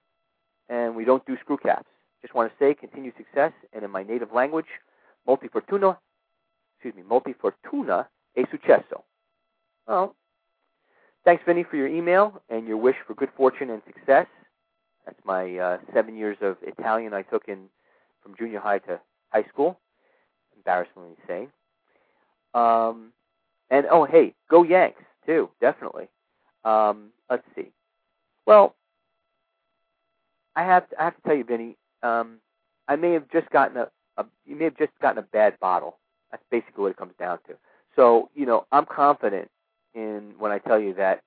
and 0.68 0.94
we 0.94 1.04
don't 1.04 1.24
do 1.26 1.36
screw 1.40 1.58
caps. 1.58 1.88
Just 2.22 2.34
want 2.34 2.50
to 2.50 2.64
say 2.64 2.74
continued 2.74 3.14
success, 3.16 3.52
and 3.72 3.84
in 3.84 3.90
my 3.90 4.02
native 4.02 4.32
language, 4.32 4.66
multi 5.26 5.48
fortuna, 5.48 5.98
excuse 6.76 6.94
me, 6.94 7.02
multi 7.06 7.34
fortuna 7.34 8.08
e 8.36 8.44
successo. 8.46 9.02
Well, 9.86 10.14
thanks, 11.24 11.42
Vinny, 11.46 11.64
for 11.64 11.76
your 11.76 11.88
email 11.88 12.42
and 12.48 12.66
your 12.66 12.76
wish 12.76 12.96
for 13.06 13.14
good 13.14 13.30
fortune 13.36 13.70
and 13.70 13.82
success. 13.86 14.26
That's 15.04 15.18
my 15.24 15.56
uh, 15.56 15.78
seven 15.94 16.16
years 16.16 16.36
of 16.40 16.56
Italian 16.62 17.14
I 17.14 17.22
took 17.22 17.48
in 17.48 17.68
from 18.22 18.34
junior 18.36 18.60
high 18.60 18.78
to 18.80 19.00
high 19.30 19.44
school. 19.44 19.78
Embarrassingly 20.56 21.16
saying. 21.28 21.48
Um, 22.54 23.12
and 23.70 23.86
oh, 23.90 24.04
hey, 24.04 24.34
go 24.50 24.64
Yanks 24.64 25.02
too, 25.24 25.48
definitely. 25.60 26.08
Um, 26.64 27.10
let's 27.30 27.46
see. 27.54 27.70
Well, 28.46 28.74
I 30.56 30.62
have 30.64 30.88
to, 30.90 31.00
I 31.00 31.04
have 31.04 31.16
to 31.16 31.22
tell 31.22 31.36
you, 31.36 31.44
Vinny. 31.44 31.76
Um, 32.02 32.38
I 32.88 32.96
may 32.96 33.12
have 33.12 33.30
just 33.30 33.48
gotten 33.50 33.76
a, 33.76 33.88
a 34.16 34.24
you 34.44 34.56
may 34.56 34.64
have 34.64 34.76
just 34.78 34.92
gotten 35.00 35.18
a 35.18 35.26
bad 35.26 35.58
bottle. 35.60 35.98
That's 36.30 36.42
basically 36.50 36.82
what 36.82 36.90
it 36.90 36.96
comes 36.96 37.14
down 37.18 37.38
to. 37.46 37.54
So 37.96 38.30
you 38.34 38.46
know, 38.46 38.66
I'm 38.70 38.86
confident 38.86 39.50
in 39.94 40.34
when 40.38 40.52
I 40.52 40.58
tell 40.58 40.78
you 40.78 40.94
that 40.94 41.22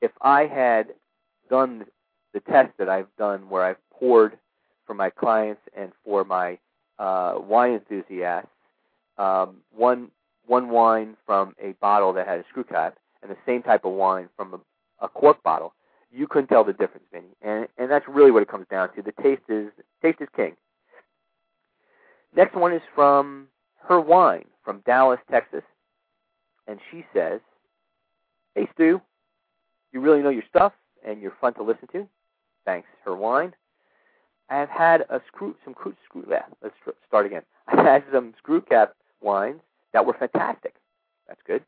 if 0.00 0.10
I 0.22 0.46
had 0.46 0.88
done 1.48 1.84
the 2.32 2.40
test 2.40 2.72
that 2.78 2.88
I've 2.88 3.14
done, 3.18 3.48
where 3.48 3.62
I've 3.64 3.90
poured 3.90 4.38
for 4.86 4.94
my 4.94 5.10
clients 5.10 5.60
and 5.76 5.92
for 6.04 6.24
my 6.24 6.58
uh, 6.98 7.34
wine 7.38 7.74
enthusiasts, 7.74 8.48
um, 9.18 9.58
one 9.74 10.10
one 10.46 10.68
wine 10.70 11.16
from 11.26 11.54
a 11.62 11.72
bottle 11.80 12.12
that 12.14 12.26
had 12.26 12.40
a 12.40 12.44
screw 12.50 12.64
cap 12.64 12.96
and 13.22 13.30
the 13.30 13.36
same 13.46 13.62
type 13.62 13.84
of 13.84 13.92
wine 13.92 14.28
from 14.36 14.54
a, 14.54 15.04
a 15.04 15.08
cork 15.08 15.42
bottle, 15.42 15.72
you 16.12 16.26
couldn't 16.26 16.48
tell 16.48 16.64
the 16.64 16.72
difference, 16.72 17.06
Vinny. 17.12 17.28
And 17.42 17.68
and 17.78 17.90
that's 17.90 18.06
really 18.08 18.30
what 18.30 18.42
it 18.42 18.48
comes 18.48 18.66
down 18.70 18.94
to. 18.94 19.02
The 19.02 19.12
taste 19.22 19.42
is 19.48 19.70
taste 20.02 20.20
is 20.20 20.28
king. 20.34 20.56
Next 22.36 22.54
one 22.56 22.72
is 22.72 22.82
from 22.94 23.48
her 23.88 24.00
wine 24.00 24.46
from 24.64 24.82
Dallas, 24.86 25.20
Texas, 25.30 25.62
and 26.66 26.78
she 26.90 27.04
says, 27.12 27.40
"Hey 28.54 28.68
Stu, 28.74 29.00
you 29.92 30.00
really 30.00 30.22
know 30.22 30.30
your 30.30 30.44
stuff, 30.48 30.72
and 31.04 31.20
you're 31.20 31.36
fun 31.40 31.54
to 31.54 31.62
listen 31.62 31.88
to. 31.92 32.08
Thanks, 32.64 32.88
her 33.04 33.14
wine. 33.14 33.54
I 34.50 34.56
have 34.56 34.68
had 34.68 35.02
a 35.08 35.20
screw 35.26 35.54
some 35.64 35.74
screw, 35.78 35.94
screw 36.04 36.24
yeah, 36.28 36.42
let's 36.62 36.74
start 37.06 37.26
again. 37.26 37.42
I've 37.68 37.78
had 37.78 38.04
some 38.12 38.34
screw 38.38 38.60
cap 38.60 38.94
wines 39.20 39.60
that 39.92 40.04
were 40.04 40.14
fantastic. 40.14 40.74
That's 41.28 41.40
good. 41.46 41.64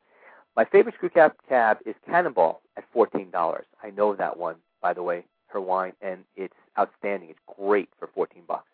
My 0.57 0.65
favorite 0.65 0.95
screw 0.95 1.09
cap 1.09 1.37
cab 1.49 1.79
is 1.87 1.95
Cannonball 2.07 2.61
at 2.77 2.85
fourteen 2.93 3.31
dollars. 3.31 3.67
I 3.83 3.91
know 3.91 4.15
that 4.15 4.37
one, 4.37 4.57
by 4.83 4.93
the 4.93 5.03
way, 5.03 5.25
her 5.49 5.61
wine, 5.61 5.93
and 6.03 6.25
it's 6.37 6.55
outstanding. 6.79 7.31
It's 7.31 7.57
great 7.59 7.89
for 7.99 8.09
fourteen 8.09 8.43
bucks. 8.47 8.69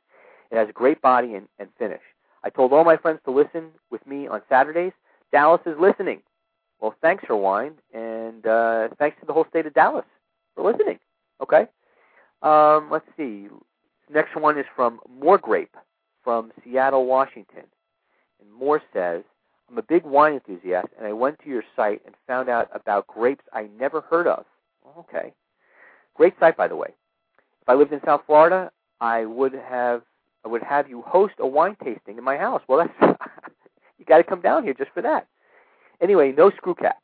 It 0.50 0.56
has 0.56 0.68
a 0.68 0.72
great 0.72 1.00
body 1.00 1.35
and, 1.35 1.48
and 1.58 1.68
finish. 1.78 2.02
I 2.44 2.50
told 2.50 2.72
all 2.72 2.85
my 2.85 2.96
friends 2.96 3.20
to 3.24 3.30
listen 3.30 3.70
with 3.90 4.06
me 4.06 4.26
on 4.26 4.42
Saturdays. 4.48 4.92
Dallas 5.33 5.61
is 5.66 5.77
listening. 5.81 6.21
Well, 6.81 6.95
thanks 7.01 7.25
for 7.27 7.37
wine, 7.37 7.75
and 7.95 8.47
uh, 8.47 8.88
thanks 8.99 9.18
to 9.21 9.27
the 9.27 9.33
whole 9.33 9.47
state 9.49 9.66
of 9.66 9.75
Dallas 9.75 10.05
for 10.55 10.71
listening. 10.71 10.99
Okay. 11.40 11.66
Um, 12.42 12.88
let's 12.90 13.07
see. 13.16 13.47
Next 14.12 14.37
one 14.37 14.59
is 14.59 14.66
from 14.75 15.01
More 15.09 15.38
Grape 15.38 15.77
from 16.23 16.53
Seattle, 16.64 17.07
Washington. 17.07 17.64
And 18.40 18.53
Moore 18.53 18.83
says, 18.92 19.23
I'm 19.71 19.79
a 19.79 19.83
big 19.83 20.05
wine 20.05 20.35
enthusiast, 20.35 20.88
and 20.99 21.07
I 21.07 21.12
went 21.12 21.38
to 21.40 21.49
your 21.49 21.64
site 21.75 22.03
and 22.05 22.14
found 22.27 22.49
out 22.49 22.68
about 22.75 23.07
grapes 23.07 23.45
I 23.53 23.68
never 23.79 24.03
heard 24.03 24.27
of. 24.27 24.45
Okay. 24.99 25.33
Great 26.14 26.35
site, 26.38 26.57
by 26.57 26.68
the 26.68 26.77
way. 26.77 26.88
If 27.62 27.68
I 27.68 27.75
lived 27.75 27.92
in 27.92 28.01
South 28.05 28.23
Florida, 28.27 28.71
I 29.01 29.25
would 29.25 29.55
have 29.55 30.03
I 30.45 30.49
would 30.49 30.62
have 30.64 30.88
you 30.88 31.03
host 31.03 31.35
a 31.38 31.47
wine 31.47 31.77
tasting 31.83 32.18
in 32.18 32.25
my 32.25 32.37
house. 32.37 32.62
Well, 32.66 32.85
that's 32.99 33.16
got 34.12 34.18
to 34.18 34.25
come 34.25 34.42
down 34.42 34.62
here 34.62 34.75
just 34.75 34.90
for 34.92 35.01
that. 35.01 35.27
Anyway, 36.03 36.35
no 36.37 36.51
screw 36.51 36.75
cap. 36.75 36.98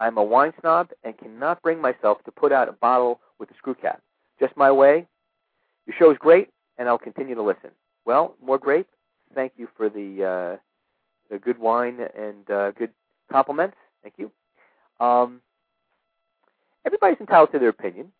I'm 0.00 0.16
a 0.16 0.22
wine 0.22 0.54
snob 0.60 0.88
and 1.02 1.16
cannot 1.18 1.60
bring 1.60 1.78
myself 1.78 2.24
to 2.24 2.32
put 2.32 2.52
out 2.52 2.70
a 2.70 2.72
bottle 2.72 3.20
with 3.38 3.50
a 3.50 3.54
screw 3.58 3.74
cap. 3.74 4.00
Just 4.40 4.56
my 4.56 4.72
way. 4.72 5.06
Your 5.86 5.94
show 5.98 6.10
is 6.10 6.16
great, 6.18 6.48
and 6.78 6.88
I'll 6.88 6.96
continue 6.96 7.34
to 7.34 7.42
listen. 7.42 7.70
Well, 8.06 8.34
more 8.42 8.56
grape. 8.58 8.86
Thank 9.34 9.52
you 9.58 9.68
for 9.76 9.90
the 9.90 10.24
uh, 10.24 10.56
the 11.30 11.38
good 11.38 11.58
wine 11.58 11.98
and 12.16 12.50
uh, 12.50 12.70
good 12.70 12.92
compliments. 13.30 13.76
Thank 14.02 14.14
you. 14.16 14.30
Um, 15.00 15.42
everybody's 16.86 17.20
entitled 17.20 17.52
to 17.52 17.58
their 17.58 17.68
opinion, 17.68 18.10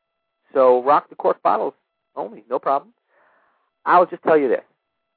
so 0.53 0.83
rock 0.83 1.09
the 1.09 1.17
cork 1.17 1.43
bottles 1.43 1.75
only, 2.15 2.45
no 2.51 2.59
problem. 2.59 2.93
I'll 3.87 4.07
just 4.07 4.23
tell 4.23 4.37
you 4.37 4.49
this: 4.49 4.65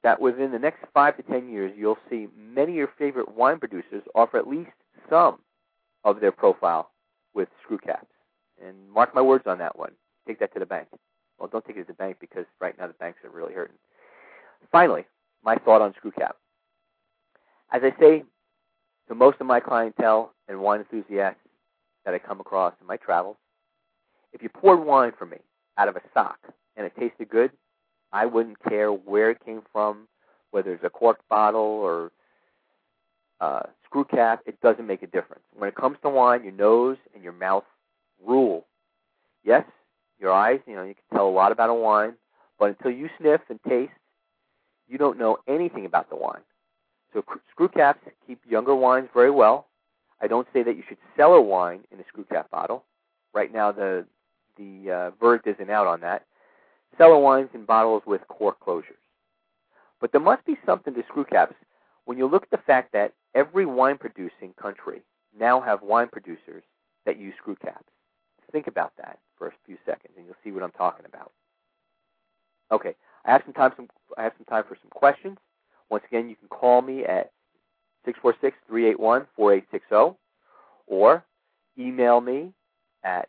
that 0.02 0.20
within 0.20 0.52
the 0.52 0.58
next 0.58 0.84
five 0.94 1.16
to 1.16 1.22
ten 1.22 1.48
years, 1.48 1.72
you'll 1.76 1.98
see 2.10 2.28
many 2.36 2.72
of 2.72 2.76
your 2.76 2.90
favorite 2.98 3.34
wine 3.34 3.58
producers 3.58 4.02
offer 4.14 4.38
at 4.38 4.46
least 4.46 4.70
some 5.10 5.38
of 6.04 6.20
their 6.20 6.32
profile 6.32 6.90
with 7.34 7.48
screw 7.62 7.78
caps. 7.78 8.06
And 8.64 8.90
mark 8.90 9.14
my 9.14 9.22
words 9.22 9.44
on 9.46 9.58
that 9.58 9.78
one. 9.78 9.92
Take 10.26 10.40
that 10.40 10.52
to 10.54 10.60
the 10.60 10.66
bank. 10.66 10.88
Well, 11.38 11.48
don't 11.48 11.64
take 11.64 11.76
it 11.76 11.80
to 11.82 11.86
the 11.86 11.94
bank 11.94 12.16
because 12.20 12.46
right 12.60 12.76
now 12.78 12.86
the 12.86 12.94
banks 12.94 13.20
are 13.24 13.30
really 13.30 13.54
hurting. 13.54 13.76
Finally, 14.72 15.06
my 15.44 15.56
thought 15.56 15.80
on 15.80 15.94
screw 15.94 16.10
cap. 16.10 16.36
As 17.72 17.82
I 17.84 17.94
say 18.00 18.24
to 19.08 19.14
most 19.14 19.40
of 19.40 19.46
my 19.46 19.60
clientele 19.60 20.32
and 20.48 20.60
wine 20.60 20.80
enthusiasts 20.80 21.40
that 22.04 22.14
I 22.14 22.18
come 22.18 22.40
across 22.40 22.74
in 22.80 22.86
my 22.86 22.96
travels, 22.96 23.36
if 24.32 24.42
you 24.42 24.48
poured 24.48 24.84
wine 24.84 25.12
for 25.18 25.26
me 25.26 25.38
out 25.76 25.88
of 25.88 25.96
a 25.96 26.02
sock 26.12 26.38
and 26.76 26.86
it 26.86 26.92
tasted 26.98 27.28
good, 27.28 27.50
I 28.12 28.26
wouldn't 28.26 28.62
care 28.62 28.90
where 28.90 29.30
it 29.30 29.44
came 29.44 29.62
from, 29.72 30.08
whether 30.50 30.72
it's 30.72 30.84
a 30.84 30.90
corked 30.90 31.28
bottle 31.28 31.60
or 31.60 32.12
uh, 33.40 33.62
screw 33.84 34.04
cap. 34.04 34.42
It 34.46 34.60
doesn't 34.60 34.86
make 34.86 35.02
a 35.02 35.06
difference. 35.06 35.42
When 35.56 35.68
it 35.68 35.74
comes 35.74 35.98
to 36.02 36.08
wine, 36.08 36.42
your 36.44 36.52
nose 36.52 36.96
and 37.14 37.22
your 37.22 37.32
mouth 37.32 37.64
rule. 38.24 38.66
Yes, 39.44 39.64
your 40.18 40.32
eyes, 40.32 40.60
you 40.66 40.74
know, 40.74 40.82
you 40.82 40.94
can 40.94 41.16
tell 41.16 41.28
a 41.28 41.30
lot 41.30 41.52
about 41.52 41.70
a 41.70 41.74
wine, 41.74 42.14
but 42.58 42.70
until 42.70 42.90
you 42.90 43.08
sniff 43.18 43.40
and 43.48 43.60
taste, 43.68 43.92
you 44.88 44.98
don't 44.98 45.18
know 45.18 45.38
anything 45.46 45.84
about 45.84 46.08
the 46.10 46.16
wine. 46.16 46.40
So 47.12 47.24
screw 47.50 47.68
caps 47.68 48.00
keep 48.26 48.40
younger 48.48 48.74
wines 48.74 49.08
very 49.14 49.30
well. 49.30 49.66
I 50.20 50.26
don't 50.26 50.48
say 50.52 50.62
that 50.62 50.76
you 50.76 50.82
should 50.88 50.98
sell 51.16 51.34
a 51.34 51.40
wine 51.40 51.80
in 51.92 52.00
a 52.00 52.04
screw 52.08 52.24
cap 52.24 52.50
bottle. 52.50 52.84
Right 53.32 53.52
now, 53.52 53.72
the 53.72 54.04
the 54.56 54.90
uh, 54.90 55.10
verdict 55.20 55.46
isn't 55.46 55.70
out 55.70 55.86
on 55.86 56.00
that. 56.00 56.24
Cellar 56.98 57.18
wines 57.18 57.48
in 57.54 57.64
bottles 57.64 58.02
with 58.06 58.26
cork 58.28 58.58
closures. 58.60 58.98
But 60.00 60.12
there 60.12 60.20
must 60.20 60.44
be 60.44 60.58
something 60.66 60.94
to 60.94 61.02
screw 61.08 61.24
caps 61.24 61.54
when 62.04 62.18
you 62.18 62.26
look 62.26 62.42
at 62.42 62.50
the 62.50 62.58
fact 62.58 62.92
that 62.92 63.14
every 63.34 63.64
wine 63.66 63.98
producing 63.98 64.52
country 64.60 65.02
now 65.38 65.60
have 65.60 65.82
wine 65.82 66.08
producers 66.08 66.62
that 67.06 67.18
use 67.18 67.34
screw 67.38 67.56
caps. 67.56 67.84
Think 68.50 68.66
about 68.66 68.92
that 68.98 69.18
for 69.36 69.46
a 69.48 69.52
few 69.66 69.76
seconds, 69.84 70.14
and 70.16 70.26
you'll 70.26 70.36
see 70.42 70.50
what 70.50 70.62
I'm 70.62 70.72
talking 70.72 71.04
about. 71.06 71.32
Okay, 72.72 72.94
I 73.24 73.32
have 73.32 73.42
some 73.44 73.52
time. 73.54 73.72
Some 73.76 73.88
I 74.16 74.22
have 74.22 74.32
some 74.36 74.46
time 74.46 74.64
for 74.68 74.76
some 74.80 74.90
questions. 74.90 75.38
Once 75.90 76.04
again, 76.08 76.28
you 76.28 76.36
can 76.36 76.48
call 76.48 76.82
me 76.82 77.04
at 77.04 77.30
646-381-4860 78.70 80.16
or 80.86 81.24
email 81.78 82.20
me 82.20 82.52
at 83.04 83.28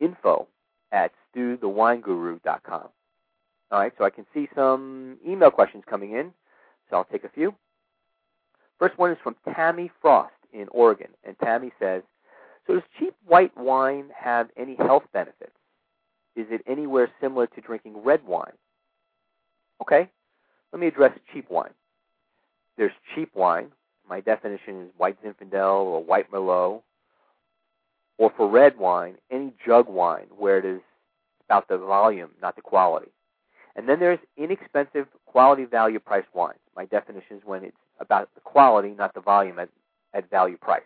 info 0.00 0.46
at 0.94 1.12
stuthewineguru.com. 1.34 2.88
All 3.70 3.80
right, 3.80 3.92
so 3.98 4.04
I 4.04 4.10
can 4.10 4.24
see 4.32 4.48
some 4.54 5.18
email 5.26 5.50
questions 5.50 5.82
coming 5.90 6.12
in, 6.12 6.32
so 6.88 6.96
I'll 6.96 7.04
take 7.04 7.24
a 7.24 7.28
few. 7.28 7.54
First 8.78 8.96
one 8.96 9.10
is 9.10 9.18
from 9.22 9.34
Tammy 9.54 9.90
Frost 10.00 10.32
in 10.52 10.68
Oregon, 10.68 11.08
and 11.24 11.36
Tammy 11.40 11.72
says, 11.80 12.02
so 12.66 12.74
does 12.74 12.82
cheap 12.98 13.14
white 13.26 13.56
wine 13.56 14.06
have 14.16 14.48
any 14.56 14.76
health 14.76 15.02
benefits? 15.12 15.50
Is 16.36 16.46
it 16.50 16.62
anywhere 16.66 17.10
similar 17.20 17.46
to 17.48 17.60
drinking 17.60 18.02
red 18.04 18.24
wine? 18.24 18.52
Okay, 19.82 20.08
let 20.72 20.80
me 20.80 20.86
address 20.86 21.12
cheap 21.32 21.50
wine. 21.50 21.74
There's 22.76 22.92
cheap 23.14 23.30
wine. 23.34 23.68
My 24.08 24.20
definition 24.20 24.82
is 24.82 24.90
white 24.96 25.16
Zinfandel 25.24 25.84
or 25.84 26.04
white 26.04 26.30
Merlot. 26.30 26.82
Or 28.18 28.32
for 28.36 28.48
red 28.48 28.78
wine, 28.78 29.16
any 29.30 29.52
jug 29.64 29.88
wine 29.88 30.26
where 30.36 30.58
it 30.58 30.64
is 30.64 30.80
about 31.48 31.68
the 31.68 31.78
volume, 31.78 32.30
not 32.40 32.56
the 32.56 32.62
quality. 32.62 33.10
And 33.76 33.88
then 33.88 33.98
there's 33.98 34.20
inexpensive 34.36 35.06
quality 35.26 35.64
value 35.64 35.98
price 35.98 36.24
wine. 36.32 36.54
My 36.76 36.84
definition 36.84 37.36
is 37.36 37.42
when 37.44 37.64
it's 37.64 37.76
about 37.98 38.28
the 38.34 38.40
quality, 38.40 38.90
not 38.90 39.14
the 39.14 39.20
volume 39.20 39.58
at, 39.58 39.68
at 40.12 40.30
value 40.30 40.56
price. 40.56 40.82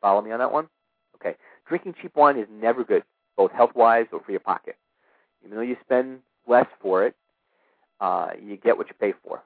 Follow 0.00 0.22
me 0.22 0.30
on 0.32 0.38
that 0.38 0.52
one? 0.52 0.68
Okay. 1.16 1.36
Drinking 1.68 1.94
cheap 2.00 2.16
wine 2.16 2.38
is 2.38 2.46
never 2.50 2.84
good, 2.84 3.02
both 3.36 3.52
health 3.52 3.74
wise 3.74 4.06
or 4.12 4.20
for 4.20 4.30
your 4.30 4.40
pocket. 4.40 4.76
Even 5.44 5.56
though 5.56 5.62
you 5.62 5.76
spend 5.84 6.20
less 6.46 6.66
for 6.80 7.06
it, 7.06 7.14
uh, 8.00 8.30
you 8.42 8.56
get 8.56 8.76
what 8.76 8.88
you 8.88 8.94
pay 8.98 9.12
for. 9.24 9.42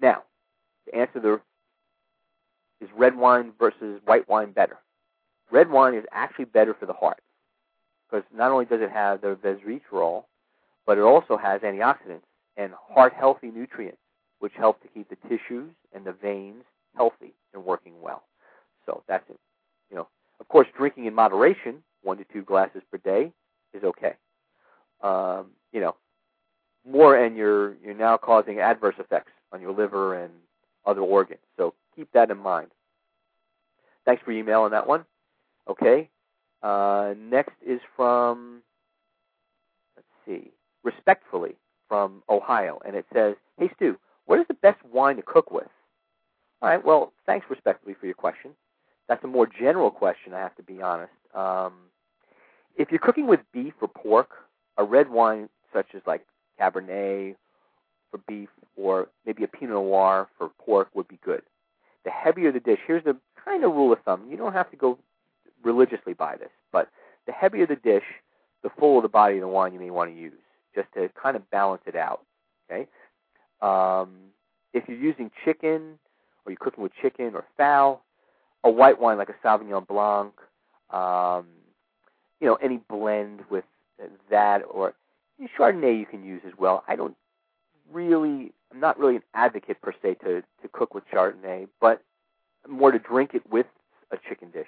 Now, 0.00 0.22
to 0.86 0.94
answer 0.94 1.20
the 1.20 1.40
is 2.80 2.90
red 2.96 3.16
wine 3.16 3.52
versus 3.58 4.00
white 4.04 4.28
wine 4.28 4.52
better? 4.52 4.76
Red 5.50 5.70
wine 5.70 5.94
is 5.94 6.04
actually 6.12 6.46
better 6.46 6.74
for 6.74 6.86
the 6.86 6.92
heart 6.92 7.20
because 8.08 8.24
not 8.34 8.50
only 8.50 8.64
does 8.64 8.80
it 8.80 8.90
have 8.90 9.20
the 9.20 9.36
resveratrol, 9.36 10.24
but 10.86 10.98
it 10.98 11.02
also 11.02 11.36
has 11.36 11.60
antioxidants 11.62 12.22
and 12.56 12.72
heart 12.72 13.12
healthy 13.12 13.48
nutrients, 13.50 13.98
which 14.38 14.52
help 14.56 14.80
to 14.82 14.88
keep 14.88 15.08
the 15.08 15.16
tissues 15.28 15.70
and 15.92 16.04
the 16.04 16.12
veins 16.12 16.64
healthy 16.96 17.34
and 17.52 17.64
working 17.64 17.94
well. 18.00 18.22
So 18.86 19.02
that's 19.08 19.28
it. 19.28 19.38
You 19.90 19.96
know, 19.96 20.08
of 20.40 20.48
course, 20.48 20.68
drinking 20.76 21.06
in 21.06 21.14
moderation, 21.14 21.82
one 22.02 22.18
to 22.18 22.24
two 22.32 22.42
glasses 22.42 22.82
per 22.90 22.98
day, 22.98 23.32
is 23.74 23.82
okay. 23.82 24.14
Um, 25.02 25.46
you 25.72 25.80
know, 25.80 25.96
more 26.88 27.16
and 27.16 27.36
you're 27.36 27.74
you're 27.84 27.94
now 27.94 28.16
causing 28.16 28.60
adverse 28.60 28.94
effects 28.98 29.32
on 29.52 29.60
your 29.60 29.72
liver 29.72 30.22
and 30.22 30.32
other 30.84 31.00
organs. 31.00 31.40
So 31.56 31.74
keep 31.94 32.10
that 32.12 32.30
in 32.30 32.38
mind. 32.38 32.68
Thanks 34.04 34.22
for 34.24 34.30
emailing 34.30 34.70
that 34.70 34.86
one. 34.86 35.04
Okay. 35.68 36.08
Uh, 36.62 37.14
next 37.18 37.54
is 37.64 37.80
from 37.96 38.62
let's 39.96 40.08
see, 40.26 40.50
respectfully 40.82 41.56
from 41.88 42.22
Ohio, 42.28 42.80
and 42.84 42.96
it 42.96 43.06
says, 43.12 43.36
"Hey 43.58 43.70
Stu, 43.76 43.98
what 44.26 44.40
is 44.40 44.46
the 44.48 44.54
best 44.54 44.82
wine 44.84 45.16
to 45.16 45.22
cook 45.22 45.50
with?" 45.50 45.68
All 46.62 46.70
right. 46.70 46.84
Well, 46.84 47.12
thanks 47.26 47.46
respectfully 47.50 47.94
for 47.94 48.06
your 48.06 48.14
question. 48.14 48.52
That's 49.08 49.22
a 49.24 49.28
more 49.28 49.46
general 49.46 49.90
question. 49.90 50.34
I 50.34 50.40
have 50.40 50.56
to 50.56 50.62
be 50.62 50.82
honest. 50.82 51.12
Um, 51.34 51.74
if 52.76 52.90
you're 52.90 52.98
cooking 52.98 53.26
with 53.26 53.40
beef 53.52 53.74
or 53.80 53.88
pork, 53.88 54.30
a 54.76 54.84
red 54.84 55.08
wine 55.10 55.48
such 55.72 55.94
as 55.94 56.02
like 56.06 56.26
Cabernet 56.60 57.36
for 58.10 58.18
beef 58.26 58.48
or 58.76 59.08
maybe 59.24 59.44
a 59.44 59.48
Pinot 59.48 59.74
Noir 59.74 60.28
for 60.38 60.50
pork 60.64 60.88
would 60.94 61.08
be 61.08 61.18
good. 61.24 61.42
The 62.04 62.10
heavier 62.10 62.52
the 62.52 62.60
dish, 62.60 62.78
here's 62.86 63.04
the 63.04 63.16
kind 63.44 63.64
of 63.64 63.72
rule 63.72 63.92
of 63.92 64.00
thumb. 64.04 64.26
You 64.30 64.36
don't 64.36 64.52
have 64.52 64.70
to 64.70 64.76
go 64.76 64.98
religiously 65.66 66.14
by 66.14 66.36
this, 66.36 66.50
but 66.72 66.88
the 67.26 67.32
heavier 67.32 67.66
the 67.66 67.76
dish, 67.76 68.04
the 68.62 68.70
fuller 68.78 69.02
the 69.02 69.08
body 69.08 69.34
of 69.34 69.40
the 69.42 69.48
wine 69.48 69.72
you 69.74 69.80
may 69.80 69.90
want 69.90 70.10
to 70.10 70.16
use, 70.18 70.32
just 70.74 70.88
to 70.94 71.10
kind 71.20 71.36
of 71.36 71.50
balance 71.50 71.82
it 71.86 71.96
out. 71.96 72.22
Okay. 72.70 72.86
Um, 73.60 74.10
if 74.72 74.88
you're 74.88 74.98
using 74.98 75.30
chicken 75.44 75.98
or 76.44 76.52
you're 76.52 76.56
cooking 76.58 76.82
with 76.82 76.92
chicken 77.00 77.34
or 77.34 77.44
fowl, 77.56 78.04
a 78.64 78.70
white 78.70 79.00
wine 79.00 79.18
like 79.18 79.28
a 79.28 79.46
Sauvignon 79.46 79.86
Blanc, 79.86 80.32
um, 80.90 81.46
you 82.40 82.46
know, 82.46 82.56
any 82.56 82.78
blend 82.88 83.40
with 83.50 83.64
that 84.30 84.62
or 84.70 84.94
Chardonnay 85.58 85.98
you 85.98 86.06
can 86.06 86.24
use 86.24 86.42
as 86.46 86.52
well. 86.58 86.84
I 86.88 86.96
don't 86.96 87.16
really, 87.92 88.52
I'm 88.72 88.80
not 88.80 88.98
really 88.98 89.16
an 89.16 89.22
advocate 89.34 89.80
per 89.80 89.92
se 90.02 90.14
to 90.24 90.42
to 90.62 90.68
cook 90.72 90.94
with 90.94 91.04
Chardonnay, 91.12 91.68
but 91.80 92.02
more 92.68 92.90
to 92.90 92.98
drink 92.98 93.30
it 93.34 93.42
with 93.50 93.66
a 94.10 94.16
chicken 94.28 94.50
dish 94.50 94.66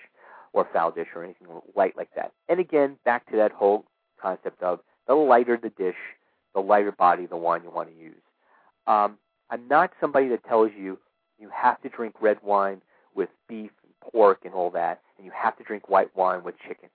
or 0.53 0.69
fowl 0.73 0.91
dish 0.91 1.09
or 1.15 1.25
anything 1.25 1.49
light 1.77 1.97
like 1.97 2.11
that. 2.17 2.33
And 2.49 2.61
again, 2.61 2.97
back 3.05 3.29
to 3.31 3.37
that 3.37 3.53
whole 3.53 3.85
concept 4.21 4.63
of 4.63 4.81
the 5.07 5.15
lighter 5.15 5.59
the 5.61 5.71
dish, 5.71 5.97
the 6.55 6.61
lighter 6.61 6.93
body 6.93 7.27
the 7.27 7.37
wine 7.37 7.63
you 7.65 7.71
want 7.71 7.89
to 7.91 7.95
use. 7.95 8.15
Um, 8.87 9.19
I'm 9.51 9.67
not 9.69 9.93
somebody 10.01 10.29
that 10.29 10.45
tells 10.45 10.71
you 10.79 10.99
you 11.39 11.49
have 11.55 11.81
to 11.83 11.89
drink 11.89 12.15
red 12.21 12.39
wine 12.43 12.83
with 13.15 13.29
beef 13.49 13.71
and 13.85 14.13
pork 14.13 14.41
and 14.45 14.55
all 14.55 14.71
that, 14.71 15.01
and 15.17 15.25
you 15.25 15.33
have 15.35 15.57
to 15.59 15.65
drink 15.65 15.89
white 15.89 16.15
wine 16.17 16.43
with 16.43 16.55
chicken. 16.67 16.89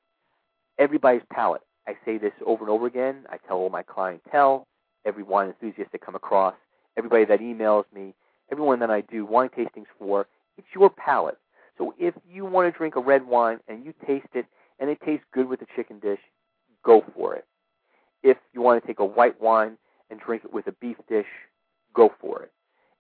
Everybody's 0.79 1.21
palate. 1.31 1.61
I 1.87 1.95
say 2.05 2.17
this 2.17 2.33
over 2.45 2.63
and 2.63 2.71
over 2.71 2.87
again. 2.87 3.25
I 3.29 3.37
tell 3.47 3.57
all 3.57 3.69
my 3.69 3.83
clientele, 3.83 4.67
every 5.05 5.23
wine 5.23 5.47
enthusiast 5.47 5.91
that 5.91 6.01
come 6.01 6.15
across, 6.15 6.55
everybody 6.97 7.25
that 7.25 7.39
emails 7.39 7.85
me, 7.93 8.13
everyone 8.51 8.79
that 8.79 8.89
I 8.91 9.01
do 9.01 9.25
wine 9.25 9.49
tastings 9.49 9.85
for, 9.99 10.27
it's 10.57 10.67
your 10.73 10.89
palate. 10.89 11.37
So 11.77 11.93
if 11.99 12.13
you 12.29 12.45
want 12.45 12.71
to 12.71 12.77
drink 12.77 12.95
a 12.95 12.99
red 12.99 13.25
wine 13.25 13.59
and 13.67 13.83
you 13.85 13.93
taste 14.05 14.27
it 14.33 14.45
and 14.79 14.89
it 14.89 14.99
tastes 15.05 15.25
good 15.33 15.47
with 15.47 15.61
a 15.61 15.67
chicken 15.75 15.99
dish, 15.99 16.19
go 16.83 17.03
for 17.15 17.35
it. 17.35 17.45
If 18.21 18.37
you 18.53 18.61
want 18.61 18.81
to 18.81 18.87
take 18.87 18.99
a 18.99 19.05
white 19.05 19.39
wine 19.41 19.77
and 20.09 20.19
drink 20.19 20.43
it 20.45 20.53
with 20.53 20.67
a 20.67 20.71
beef 20.73 20.97
dish, 21.09 21.27
go 21.93 22.11
for 22.21 22.43
it. 22.43 22.51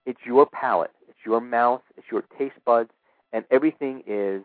It's 0.05 0.19
your 0.25 0.45
palate, 0.45 0.91
it's 1.07 1.17
your 1.25 1.39
mouth, 1.39 1.81
it's 1.95 2.07
your 2.11 2.23
taste 2.37 2.55
buds, 2.65 2.89
and 3.31 3.45
everything 3.51 4.03
is 4.05 4.43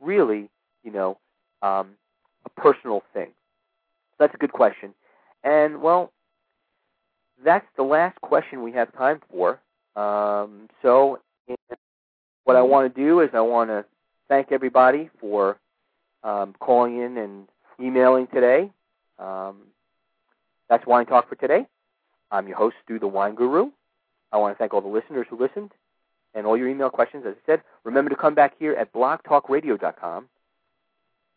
really, 0.00 0.48
you 0.84 0.92
know, 0.92 1.18
um, 1.62 1.90
a 2.44 2.50
personal 2.60 3.02
thing. 3.12 3.28
That's 4.18 4.34
a 4.34 4.38
good 4.38 4.52
question. 4.52 4.94
And, 5.42 5.82
well, 5.82 6.12
that's 7.44 7.66
the 7.76 7.82
last 7.82 8.20
question 8.20 8.62
we 8.62 8.72
have 8.72 8.92
time 8.96 9.20
for. 9.30 9.60
Um, 10.00 10.68
so, 10.82 11.18
what 12.44 12.56
I 12.56 12.62
want 12.62 12.94
to 12.94 13.00
do 13.00 13.20
is 13.20 13.30
I 13.34 13.40
want 13.40 13.70
to 13.70 13.84
thank 14.28 14.52
everybody 14.52 15.10
for 15.20 15.58
um, 16.24 16.54
calling 16.58 17.00
in 17.00 17.16
and 17.16 17.48
emailing 17.80 18.26
today. 18.28 18.70
Um, 19.18 19.58
that's 20.68 20.86
Wine 20.86 21.06
Talk 21.06 21.28
for 21.28 21.34
today. 21.36 21.66
I'm 22.30 22.48
your 22.48 22.56
host, 22.56 22.76
Stu 22.84 22.98
the 22.98 23.06
Wine 23.06 23.34
Guru. 23.34 23.70
I 24.32 24.38
want 24.38 24.54
to 24.54 24.58
thank 24.58 24.72
all 24.72 24.80
the 24.80 24.88
listeners 24.88 25.26
who 25.28 25.38
listened 25.38 25.72
and 26.34 26.46
all 26.46 26.56
your 26.56 26.68
email 26.68 26.90
questions. 26.90 27.24
As 27.26 27.34
I 27.34 27.46
said, 27.46 27.62
remember 27.84 28.08
to 28.10 28.16
come 28.16 28.34
back 28.34 28.54
here 28.58 28.72
at 28.72 28.92
blogtalkradio.com 28.92 30.28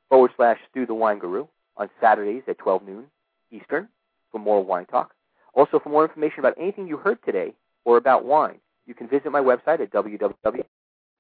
forward 0.10 0.32
slash 0.38 0.58
Stu 0.70 0.86
the 0.86 0.94
Wine 0.94 1.20
Guru 1.20 1.48
on 1.78 1.89
Saturdays 2.00 2.44
at 2.48 2.58
12 2.58 2.84
noon 2.88 3.06
Eastern 3.52 3.89
for 4.32 4.39
more 4.39 4.63
wine 4.63 4.86
talk. 4.86 5.13
Also, 5.54 5.80
for 5.80 5.89
more 5.89 6.06
information 6.06 6.39
about 6.39 6.56
anything 6.60 6.88
you 6.88 6.98
heard 6.98 7.18
today 7.26 7.54
or 7.84 7.98
about 7.98 8.26
wine, 8.26 8.60
you 8.86 8.94
can 8.94 9.08
visit 9.08 9.32
my 9.32 9.39
website 9.39 9.80
at 9.80 9.91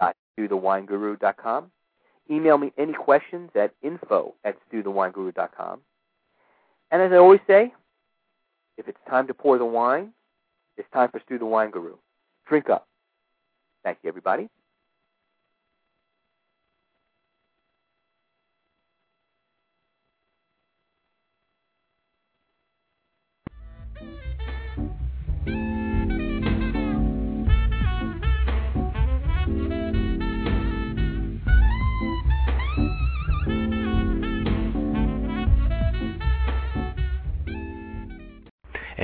www.stuthewineguru.com. 0.01 1.71
Email 2.29 2.57
me 2.57 2.73
any 2.77 2.93
questions 2.93 3.51
at 3.55 3.71
info 3.83 4.33
at 4.43 4.57
stuthewineguru.com. 4.71 5.79
And 6.91 7.01
as 7.01 7.11
I 7.11 7.17
always 7.17 7.41
say, 7.47 7.73
if 8.77 8.87
it's 8.87 8.97
time 9.09 9.27
to 9.27 9.33
pour 9.33 9.57
the 9.57 9.65
wine, 9.65 10.11
it's 10.77 10.87
time 10.91 11.09
for 11.11 11.21
Stu 11.25 11.37
the 11.37 11.45
Wine 11.45 11.71
Guru. 11.71 11.95
Drink 12.47 12.69
up. 12.69 12.87
Thank 13.83 13.99
you, 14.03 14.09
everybody. 14.09 14.49